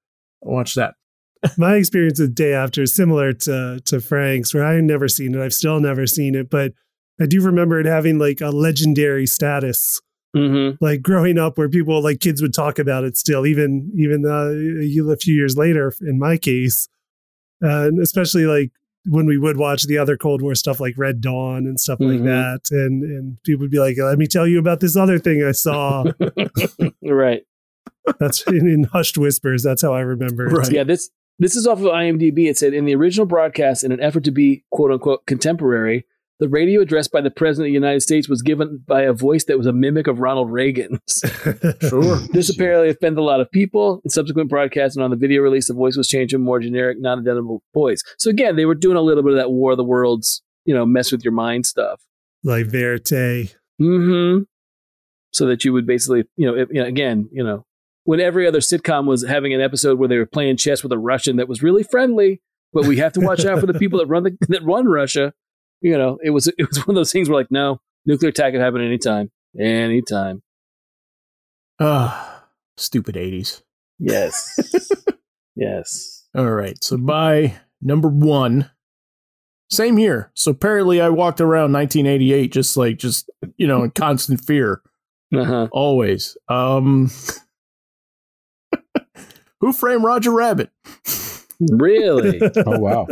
[0.44, 0.94] I'll watch that.
[1.58, 5.40] My experience with Day After is similar to to Frank's, where I've never seen it.
[5.42, 6.72] I've still never seen it, but
[7.20, 10.00] I do remember it having like a legendary status,
[10.34, 10.78] Mhm.
[10.80, 15.10] like growing up, where people like kids would talk about it still, even even uh,
[15.12, 15.92] a few years later.
[16.00, 16.88] In my case,
[17.62, 18.70] uh, and especially like
[19.06, 22.20] when we would watch the other Cold War stuff like Red Dawn and stuff like
[22.20, 22.24] Mhm.
[22.24, 25.42] that, and and people would be like, "Let me tell you about this other thing
[25.44, 26.04] I saw."
[27.02, 27.42] right.
[28.18, 29.62] That's in, in hushed whispers.
[29.62, 30.52] That's how I remember it.
[30.52, 30.72] Right.
[30.72, 30.84] Yeah.
[30.84, 32.48] This this is off of IMDb.
[32.48, 36.06] It said in the original broadcast, in an effort to be quote unquote contemporary,
[36.42, 39.44] the radio address by the president of the United States was given by a voice
[39.44, 41.22] that was a mimic of Ronald Reagan's.
[41.88, 42.16] Sure.
[42.32, 44.00] This apparently offended a lot of people.
[44.04, 46.58] In subsequent broadcasts and on the video release, the voice was changed to a more
[46.58, 48.02] generic, non-identifiable voice.
[48.18, 50.74] So again, they were doing a little bit of that War of the Worlds, you
[50.74, 52.02] know, mess with your mind stuff.
[52.42, 53.54] like Verite.
[53.78, 54.38] hmm
[55.32, 57.64] So that you would basically, you know, if, you know, again, you know,
[58.04, 60.98] when every other sitcom was having an episode where they were playing chess with a
[60.98, 62.40] Russian that was really friendly,
[62.72, 65.32] but we have to watch out for the people that run the that run Russia.
[65.82, 68.52] You know, it was it was one of those things where like, no, nuclear attack
[68.52, 70.42] could happen anytime, anytime.
[71.80, 72.44] Ah,
[72.76, 73.62] stupid 80s.
[73.98, 74.90] Yes,
[75.56, 76.26] yes.
[76.36, 76.82] All right.
[76.82, 78.70] So by number one,
[79.70, 80.30] same here.
[80.34, 84.82] So apparently I walked around 1988 just like just you know in constant fear
[85.34, 85.68] Uh huh.
[85.72, 86.36] always.
[86.48, 87.10] Um
[89.60, 90.70] Who framed Roger Rabbit?
[91.60, 93.06] Really, Oh wow.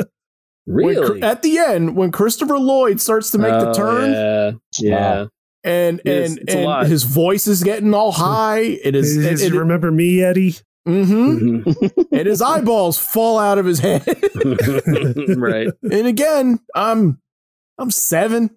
[0.67, 1.21] When really.
[1.21, 5.27] Cr- at the end when Christopher Lloyd starts to make the Oh, turn Yeah, yeah.
[5.65, 8.61] and Yes, and it's and his voice is getting all high.
[8.61, 10.57] It is Did it, you it- remember me, Eddie?
[10.89, 11.59] Mm-hmm.
[11.71, 12.05] Mhm.
[12.13, 14.03] and his eyeballs fall out of his head.
[15.37, 15.69] right.
[15.83, 17.21] and again, I'm
[17.79, 18.51] I'm seven,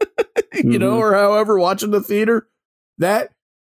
[0.54, 0.98] you know, Mhm.
[0.98, 2.48] or however, watching the theater.
[2.98, 3.32] That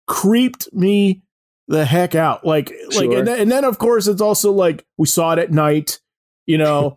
[0.07, 1.23] creeped me
[1.69, 2.45] the heck out.
[2.47, 3.19] Like, like, Sure.
[3.19, 6.01] and then, and then of course it's also like we saw it at night.
[6.47, 6.95] You know,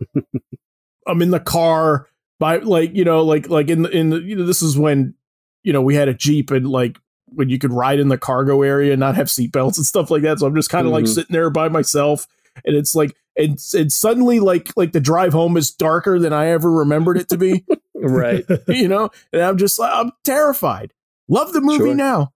[1.06, 2.06] I'm in the car
[2.38, 5.14] by like you know like like in the in the you know this is when
[5.64, 8.62] you know we had a jeep and like when you could ride in the cargo
[8.62, 10.38] area and not have seatbelts and stuff like that.
[10.38, 11.14] So I'm just kind of like Mhm.
[11.14, 12.26] sitting there by myself,
[12.64, 16.48] and it's like and and suddenly like like the drive home is darker than I
[16.48, 17.64] ever remembered it to be.
[18.02, 18.46] Right.
[18.68, 20.94] you know, and I'm just like I'm terrified.
[21.28, 21.94] Love the movie Sure.
[21.94, 22.32] now,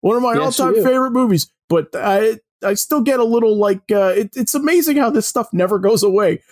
[0.00, 1.50] one of my Yes, all time favorite movies.
[1.68, 5.48] But I I still get a little like uh, it, it's amazing how this stuff
[5.52, 6.42] never goes away.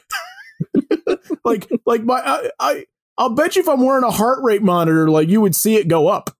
[1.45, 2.85] like like my I, I
[3.19, 5.89] I'll bet you if I'm wearing a heart rate monitor, like you would see it
[5.89, 6.31] go up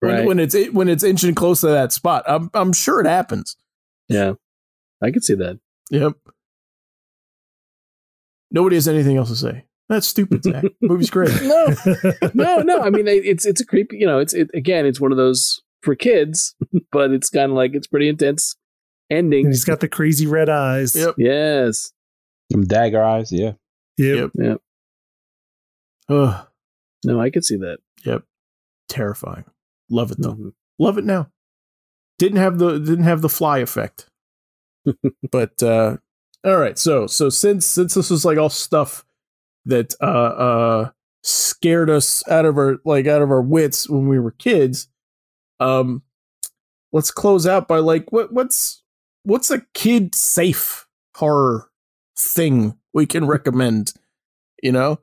[0.00, 0.26] when, Right.
[0.26, 2.24] when it's when it's inching close to that spot.
[2.26, 3.56] I'm I'm sure it happens.
[4.08, 4.34] yeah.
[5.02, 5.58] I could see that.
[5.90, 6.14] Yep.
[8.50, 9.64] Nobody has anything else to say.
[9.88, 10.64] That's stupid, Zach.
[10.80, 11.30] Movie's great.
[11.42, 11.66] No,
[12.34, 12.80] no, no.
[12.80, 13.98] I mean, it's it's a creepy.
[13.98, 16.54] You know, it's it, again, it's one of those for kids,
[16.90, 18.56] but it's kind of like it's pretty intense
[19.10, 19.46] ending.
[19.46, 20.94] and he's got the crazy red eyes.
[20.94, 21.14] Yep.
[21.18, 21.92] yes.
[22.52, 23.52] Some dagger eyes, yeah.
[23.98, 24.30] Yep.
[24.34, 24.60] Yep.
[26.08, 26.46] Ugh,
[27.04, 27.78] No, I could see that.
[28.04, 28.22] Yep.
[28.88, 29.44] Terrifying.
[29.90, 30.34] Love it though.
[30.34, 30.52] Mhm.
[30.78, 31.30] Love it now.
[32.18, 34.06] Didn't have the didn't have the fly effect.
[35.30, 35.96] but uh
[36.44, 39.04] all right, so so since since this was like all stuff
[39.64, 40.90] that uh uh
[41.22, 44.88] scared us out of our like out of our wits when we were kids,
[45.60, 46.02] um
[46.92, 48.82] let's close out by like what what's
[49.24, 51.70] what's a kid safe horror
[52.18, 53.92] thing we can recommend,
[54.62, 54.98] you know?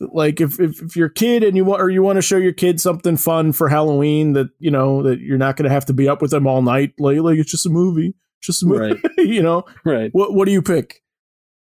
[0.00, 2.36] like if, if if you're a kid and you want or you want to show
[2.36, 5.86] your kid something fun for Halloween that you know that you're not going to have
[5.86, 8.62] to be up with them all night like like it's just a movie it's just
[8.62, 8.96] a movie Right.
[9.18, 10.10] you know Right.
[10.12, 11.02] what what do you pick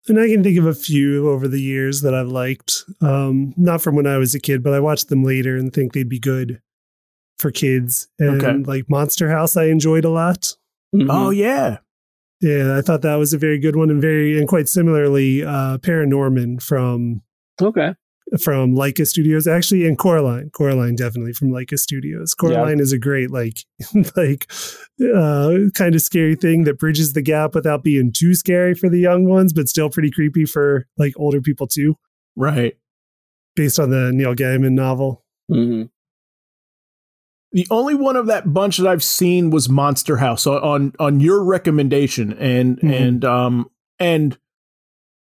[0.09, 2.83] And I can think of a few over the years that I've liked.
[2.99, 5.93] Um, not from when I was a kid, but I watched them later and think
[5.93, 6.61] they'd be good
[7.39, 8.09] for kids.
[8.19, 8.57] And Okay.
[8.69, 10.53] like Monster House, I enjoyed a lot.
[10.93, 11.07] Mhm.
[11.09, 11.77] oh yeah
[12.41, 15.79] Yeah, I thought that was a very good one, and very and quite similarly, uh,
[15.79, 17.23] Paranorman from
[17.59, 17.95] okay.
[18.39, 22.35] from Laika Studios, actually, and Coraline, Coraline definitely from Laika Studios.
[22.35, 23.65] Coraline is a great like
[24.15, 24.51] like
[25.15, 28.99] uh, kind of scary thing that bridges the gap without being too scary for the
[28.99, 31.95] young ones, but still pretty creepy for like older people too.
[32.35, 32.77] right
[33.55, 35.23] Based on the Neil Gaiman novel.
[35.51, 35.83] hmm
[37.51, 41.43] the only one of that bunch that I've seen was Monster House on on, your
[41.43, 42.91] recommendation and Mhm.
[43.07, 43.69] and um
[43.99, 44.37] and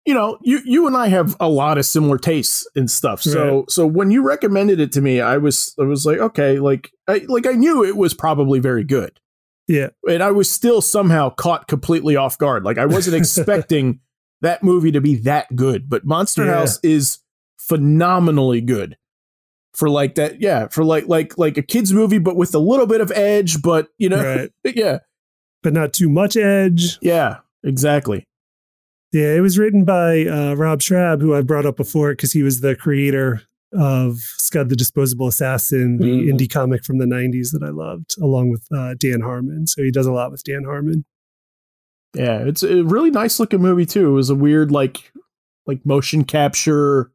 [0.06, 3.58] you know you you and I have a lot of similar tastes and stuff so
[3.60, 3.70] Right.
[3.70, 7.22] so when you recommended it to me I was I was like okay like I
[7.28, 9.18] like I knew it was probably very good
[9.68, 12.64] Yeah, and I was still somehow caught completely off guard.
[12.64, 14.00] Like I wasn't expecting
[14.40, 16.54] that movie to be that good, but Monster Yeah.
[16.54, 17.18] House is
[17.60, 18.96] phenomenally good
[19.74, 20.40] for like that.
[20.40, 23.62] Yeah, for like like like a kids movie, but with a little bit of edge.
[23.62, 24.50] But you know, right.
[24.76, 24.98] yeah,
[25.62, 26.98] But not too much edge.
[27.00, 28.24] yeah, exactly.
[29.12, 32.42] Yeah, it was written by uh, Rob Schrab, who I've brought up before because he
[32.42, 33.42] was the creator
[33.74, 36.28] of Scud the Disposable Assassin, the Mhm.
[36.30, 39.66] indie comic from the 90s that I loved, along with uh, Dan Harmon.
[39.66, 41.04] So he does a lot with Dan Harmon.
[42.14, 44.08] Yeah, it's a really nice looking movie too.
[44.10, 45.10] It was a weird like
[45.66, 47.10] like motion capture.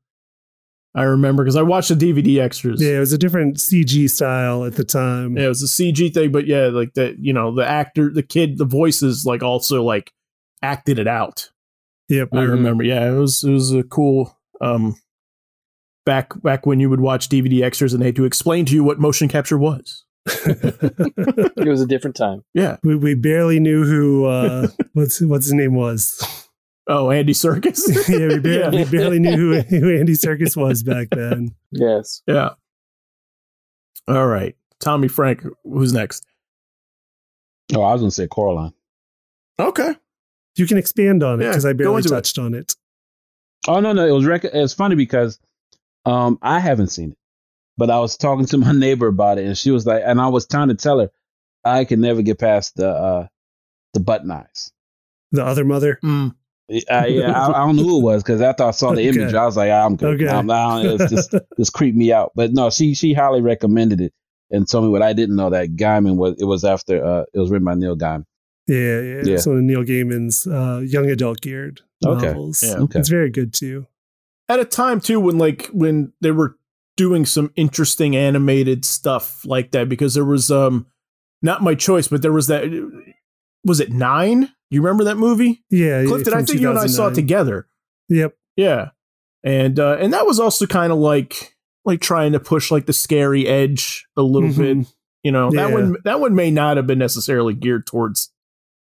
[0.97, 2.81] I remember because I watched the DVD extras.
[2.81, 5.37] Yeah, it was a different CG style at the time.
[5.37, 8.23] Yeah, it was a CG thing, but yeah, like that, you know, the actor, the
[8.23, 10.11] kid, the voices, like also like
[10.63, 11.51] acted it out.
[12.09, 12.29] Yep.
[12.33, 12.83] I remember.
[12.83, 14.35] Yeah, it was it was a cool.
[14.59, 14.95] Um,
[16.03, 18.83] back back when you would watch DVD extras and they had to explain to you
[18.83, 20.03] what motion capture was.
[21.57, 22.43] It was a different time.
[22.53, 22.77] Yeah.
[22.83, 26.46] we, we barely knew who uh, what's what's his name was.
[26.89, 27.79] Oh, Andy Serkis.
[28.09, 31.53] yeah, we barely, we barely knew who, who Andy Serkis was back then.
[31.71, 32.21] Yes.
[32.27, 32.51] yeah.
[34.07, 35.43] All right, Tommy Frank.
[35.65, 36.25] Who's next?
[37.75, 38.73] Oh, I was gonna say Coraline.
[39.59, 39.95] Okay.
[40.55, 42.11] You can expand on it Yeah, because I barely into it.
[42.11, 42.73] touched on it.
[43.67, 45.39] Oh no, no, it was rec- it's funny because
[46.05, 47.17] um I haven't seen it,
[47.77, 50.27] but I was talking to my neighbor about it, and she was like, and I
[50.29, 51.11] was trying to tell her
[51.65, 53.27] I can never get past the uh
[53.93, 54.71] the button eyes.
[55.33, 55.99] The other mother.
[56.01, 56.33] Mm.
[56.91, 59.19] I, yeah, I, I don't know who it was because after I saw the Okay.
[59.21, 60.21] image, I was like, I'm good.
[60.21, 60.27] Okay.
[60.29, 62.31] I'm, I don't- it's just just creeped me out.
[62.35, 64.13] But no, she she highly recommended it
[64.51, 66.35] and told me what I didn't know that Gaiman was.
[66.39, 68.25] It was after uh it was written by Neil Gaiman.
[68.67, 69.21] Yeah, yeah.
[69.23, 69.33] Yeah.
[69.35, 72.27] It's one of Neil Gaiman's uh, young adult geared Okay.
[72.27, 72.61] novels.
[72.61, 72.75] Yeah.
[72.79, 72.99] Okay.
[72.99, 73.87] It's very good too.
[74.49, 76.57] At a time too when like when they were
[76.97, 80.87] doing some interesting animated stuff like that because there was um
[81.41, 82.63] not my choice but there was that
[83.63, 85.63] was it nine You remember that movie?
[85.69, 87.67] Yeah, Clifton, I think you and I saw it together.
[88.09, 88.35] Yep.
[88.55, 88.89] Yeah.
[89.43, 91.55] And uh and that was also kind of like
[91.85, 94.57] like trying to push like the scary edge a little Mhm.
[94.83, 94.87] bit.
[95.23, 95.73] You know, that Yeah.
[95.73, 98.31] one that one may not have been necessarily geared towards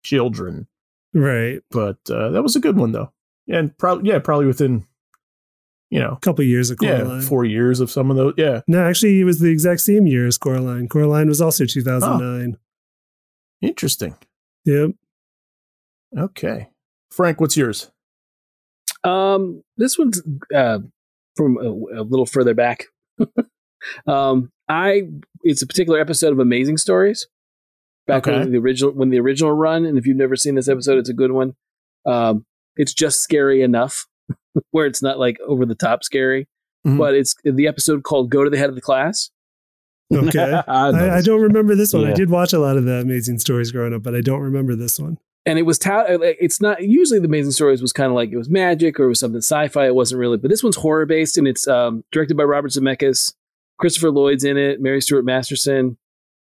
[0.03, 0.67] children,
[1.13, 1.61] Right.
[1.71, 3.11] but uh that was a good one though.
[3.47, 4.85] And probably yeah, probably within
[5.89, 8.33] you know, A couple years of yeah, 4 years of some of those.
[8.35, 8.59] Yeah.
[8.67, 10.89] No, actually, it was the exact same year as Coraline.
[10.89, 12.57] Coraline was also 2009.
[13.61, 14.15] Interesting.
[14.65, 14.91] Yep.
[16.15, 16.69] Okay.
[17.11, 17.91] Frank, what's yours?
[19.03, 20.21] Um, this one's
[20.53, 20.79] uh,
[21.35, 22.85] from a, a little further back.
[24.07, 25.03] um, I
[25.43, 27.27] it's a particular episode of Amazing Stories.
[28.05, 28.39] Back Okay.
[28.39, 31.09] when the original when the original run, and if you've never seen this episode, it's
[31.09, 31.55] a good one.
[32.05, 32.45] Um,
[32.75, 34.05] it's just scary enough
[34.71, 36.47] where it's not like over the top scary,
[36.85, 36.97] Mhm.
[36.97, 39.29] but it's the episode called "Go to the Head of the Class."
[40.13, 40.39] Okay.
[40.67, 42.05] I, I, I don't remember this one.
[42.07, 44.75] I did watch a lot of the amazing stories growing up, but I don't remember
[44.75, 45.17] this one.
[45.47, 46.05] And it was tout.
[46.09, 49.09] It's not usually the Amazing Stories was kind of like it was magic or it
[49.09, 49.87] was something sci-fi.
[49.87, 53.33] It wasn't really, but this one's horror based and it's um, directed by Robert Zemeckis.
[53.79, 54.81] Christopher Lloyd's in it.
[54.81, 55.97] Mary Stuart Masterson.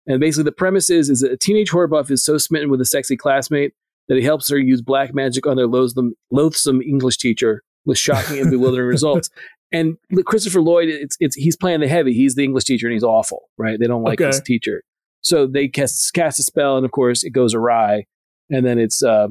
[0.08, 2.82] And basically, the premise is is that a teenage horror buff is so smitten with
[2.82, 3.74] a sexy classmate
[4.08, 8.40] that he helps her use black magic on their loathsome, loathsome English teacher with shocking
[8.40, 9.30] and bewildering results.
[9.72, 12.14] And Christopher Lloyd, it's it's he's playing the heavy.
[12.14, 13.80] He's the English teacher, and he's awful, right?
[13.80, 14.30] They don't like Okay.
[14.30, 14.84] this teacher,
[15.22, 18.06] so they cast cast a spell, and of course, it goes awry
[18.54, 19.28] and then it's uh,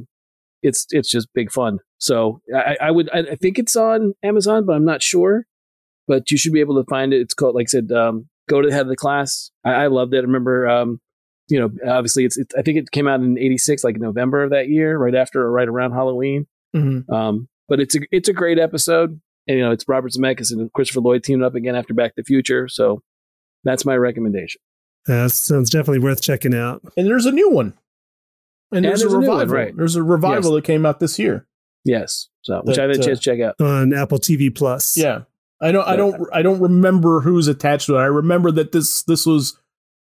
[0.63, 1.79] it's it's just big fun.
[1.99, 5.47] So I, I would I, I think it's on Amazon, but I'm not sure.
[6.09, 7.21] But you should be able to find it.
[7.21, 9.53] It's called, like I said, um, go to the head of the class.
[9.65, 10.19] I, I loved it.
[10.19, 11.01] I remember, um,
[11.49, 14.51] you know, obviously it's, it's I think it came out in '86, like November of
[14.51, 16.47] that year, right after or right around Halloween.
[16.75, 17.09] Mhm.
[17.09, 20.73] Um, but it's a it's a great episode, and you know, it's Robert Zemeckis and
[20.73, 22.67] Christopher Lloyd teamed up again after Back to the Future.
[22.69, 23.01] So
[23.63, 24.61] that's my recommendation.
[25.09, 26.83] Uh, sounds definitely worth checking out.
[26.97, 27.75] And there's a new one.
[28.73, 29.37] And And there's, there's a a revival.
[29.39, 29.77] one, right.
[29.77, 31.47] There's a revival that came out this year.
[31.85, 33.61] Yes, so which That, I had a uh, chance to check out.
[33.61, 34.97] on Apple TV Plus.
[34.97, 35.23] Yeah.
[35.61, 38.01] I don't I don't I don't remember who's attached to it.
[38.01, 39.57] I remember that this this was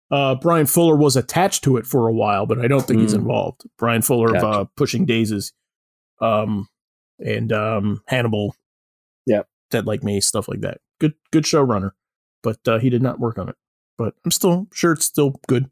[0.09, 3.13] uh Bryan Fuller was attached to it for a while, but I don't think he's
[3.13, 3.19] Mm.
[3.19, 3.61] involved.
[3.77, 5.53] Bryan Fuller of uh Pushing Daisies.
[6.19, 6.67] Um
[7.19, 8.55] and um Hannibal.
[9.27, 10.79] yeah, Dead Like Me, stuff like that.
[10.99, 11.91] Good good showrunner.
[12.43, 13.55] But uh he did not work on it.
[13.99, 15.69] But I'm still sure it's still good.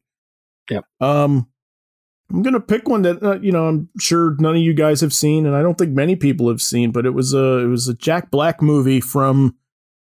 [0.69, 0.81] Yeah.
[1.01, 1.47] Um
[2.31, 5.13] I'm gonna pick one that uh, you know I'm sure none of you guys have
[5.13, 6.91] seen, and I don't think many people have seen.
[6.91, 9.55] But it was a it was a Jack Black movie from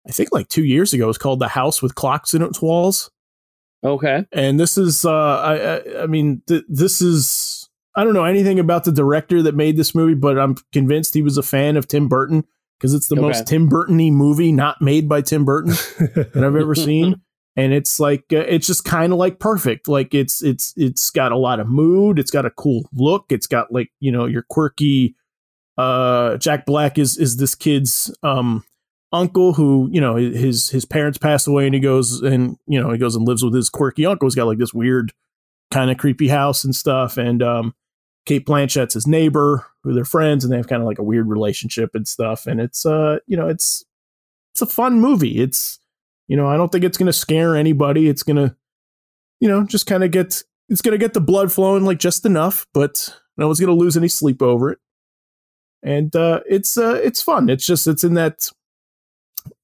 [0.08, 1.06] I think like two years ago.
[1.06, 3.10] It was called The House with Clocks in Its Walls,
[3.84, 8.26] Okay, and this is uh, I, I I mean th- this is I don't know
[8.26, 11.78] anything about the director that made this movie, but I'm convinced he was a fan
[11.78, 12.44] of Tim Burton
[12.80, 13.22] because it's the Okay.
[13.22, 17.22] most Tim Burton-y movie not made by Tim Burton that I've ever seen.
[17.56, 19.88] And it's like uh, it's just kind of like perfect.
[19.88, 22.18] Like it's it's it's got a lot of mood.
[22.18, 23.26] It's got a cool look.
[23.30, 25.16] It's got like you know your quirky.
[25.78, 28.64] Uh, Jack Black is is this kid's um
[29.12, 32.92] uncle who you know his his parents passed away and he goes and you know
[32.92, 34.26] he goes and lives with his quirky uncle.
[34.26, 35.14] He's got like this weird
[35.72, 37.18] kind of creepy house and stuff.
[37.18, 37.76] And um,
[38.26, 41.28] Cate Blanchett's his neighbor, who they're friends, and they have kind of like a weird
[41.28, 42.48] relationship and stuff.
[42.48, 43.84] And it's uh you know it's
[44.54, 45.42] it's a fun movie.
[45.42, 45.80] It's
[46.28, 48.08] you know, I don't think it's going to scare anybody.
[48.08, 48.56] It's going to,
[49.40, 52.26] you know, just kind of get, it's going to get the blood flowing like just
[52.26, 54.80] enough, but no one's going to lose any sleep over it.
[55.84, 57.50] And uh, it's, uh, it's fun.
[57.50, 58.48] It's just, it's in that,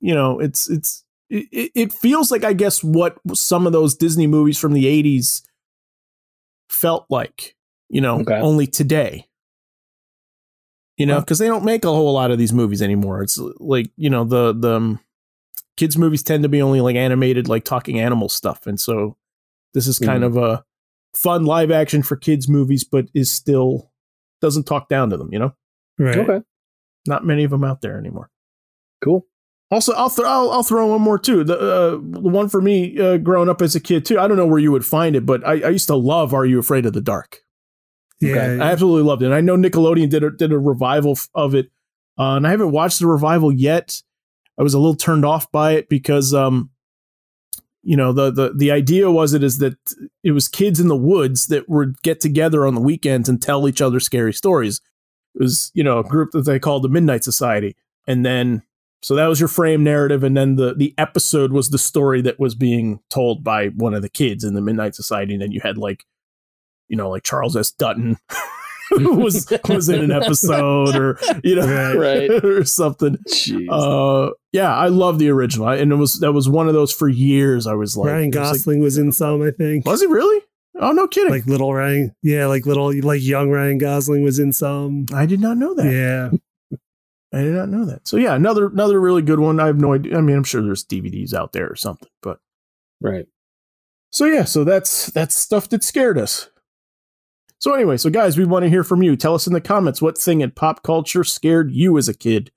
[0.01, 4.27] you know, it's, it's, it, it feels like, I guess, what some of those Disney
[4.27, 5.43] movies from the 80s
[6.69, 7.55] felt like,
[7.89, 8.39] you know, Okay.
[8.39, 9.27] only today.
[10.97, 13.21] You know, because they don't make a whole lot of these movies anymore.
[13.23, 14.99] It's like, you know, the, the, um,
[15.79, 19.15] kids movies tend to be only like animated like talking animal stuff and so
[19.73, 20.63] this is kind of a
[21.15, 23.89] fun live action for kids movies but is still
[24.41, 25.53] doesn't talk down to them you know
[25.97, 26.17] right.
[26.17, 26.41] okay,
[27.07, 28.29] not many of them out there anymore
[29.01, 29.25] cool.
[29.71, 32.99] also i'll, th- I'll, I'll throw one more too the, uh, the one for me
[32.99, 35.25] uh, growing up as a kid too i don't know where you would find it
[35.25, 37.41] but i, I used to love are you afraid of the dark
[38.19, 38.31] Yeah.
[38.33, 38.63] Okay.
[38.63, 39.27] I absolutely loved it.
[39.27, 41.67] And I know Nickelodeon did a, did a revival of it,
[42.17, 44.01] uh, and I haven't watched the revival yet.
[44.59, 46.69] I was a little turned off by it because, um,
[47.81, 49.77] you know, the the the idea was it is that
[50.23, 53.67] it was kids in the woods that would get together on the weekends and tell
[53.67, 54.81] each other scary stories.
[55.35, 58.63] It was you know a group that they called the Midnight Society, and then
[59.01, 62.39] so that was your frame narrative, and then the the episode was the story that
[62.39, 65.61] was being told by one of the kids in the Midnight Society, and then you
[65.61, 66.05] had like
[66.89, 67.71] you know, like Charles S.
[67.71, 68.17] Dutton
[68.91, 72.29] was was in an episode, or you know, Right.
[72.43, 73.17] or something.
[73.27, 73.67] Jeez.
[73.69, 76.91] Uh, yeah, I love the original, I- and it was that was one of those
[76.91, 77.67] for years.
[77.67, 79.85] I was like, Ryan I was like, Gosling was in some, I think.
[79.85, 80.41] was he really?
[80.81, 81.31] Oh, no kidding.
[81.31, 85.07] Like little Ryan, yeah, like little like young Ryan Gosling was in some.
[85.13, 85.85] I did not know that.
[86.71, 86.77] Yeah,
[87.37, 88.07] I did not know that.
[88.07, 89.59] So yeah, another another really good one.
[89.59, 90.17] I have no idea.
[90.17, 92.39] I mean, I'm sure there's DVDs out there or something, but
[93.01, 93.27] Right.
[94.09, 96.49] so yeah, so that's that's stuff that scared us.
[97.59, 99.15] So anyway, so guys, we want to hear from you.
[99.17, 102.51] Tell us in the comments what thing in pop culture scared you as a kid.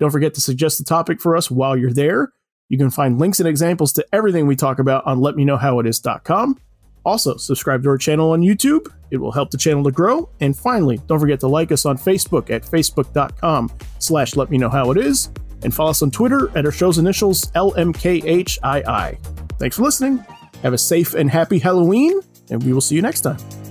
[0.00, 2.32] Don't forget to suggest a topic for us while you're there.
[2.68, 6.58] You can find links and examples to everything we talk about on letmeknowhowitis.com.
[7.04, 8.92] Also, subscribe to our channel on YouTube.
[9.10, 10.28] It will help the channel to grow.
[10.40, 14.50] And finally, don't forget to like us on Facebook at facebook.com slash let.
[14.50, 19.18] And follow us on Twitter at our show's initials LMKHII.
[19.58, 20.18] Thanks for listening.
[20.62, 23.67] Have a safe and happy Halloween, and we will see you next time.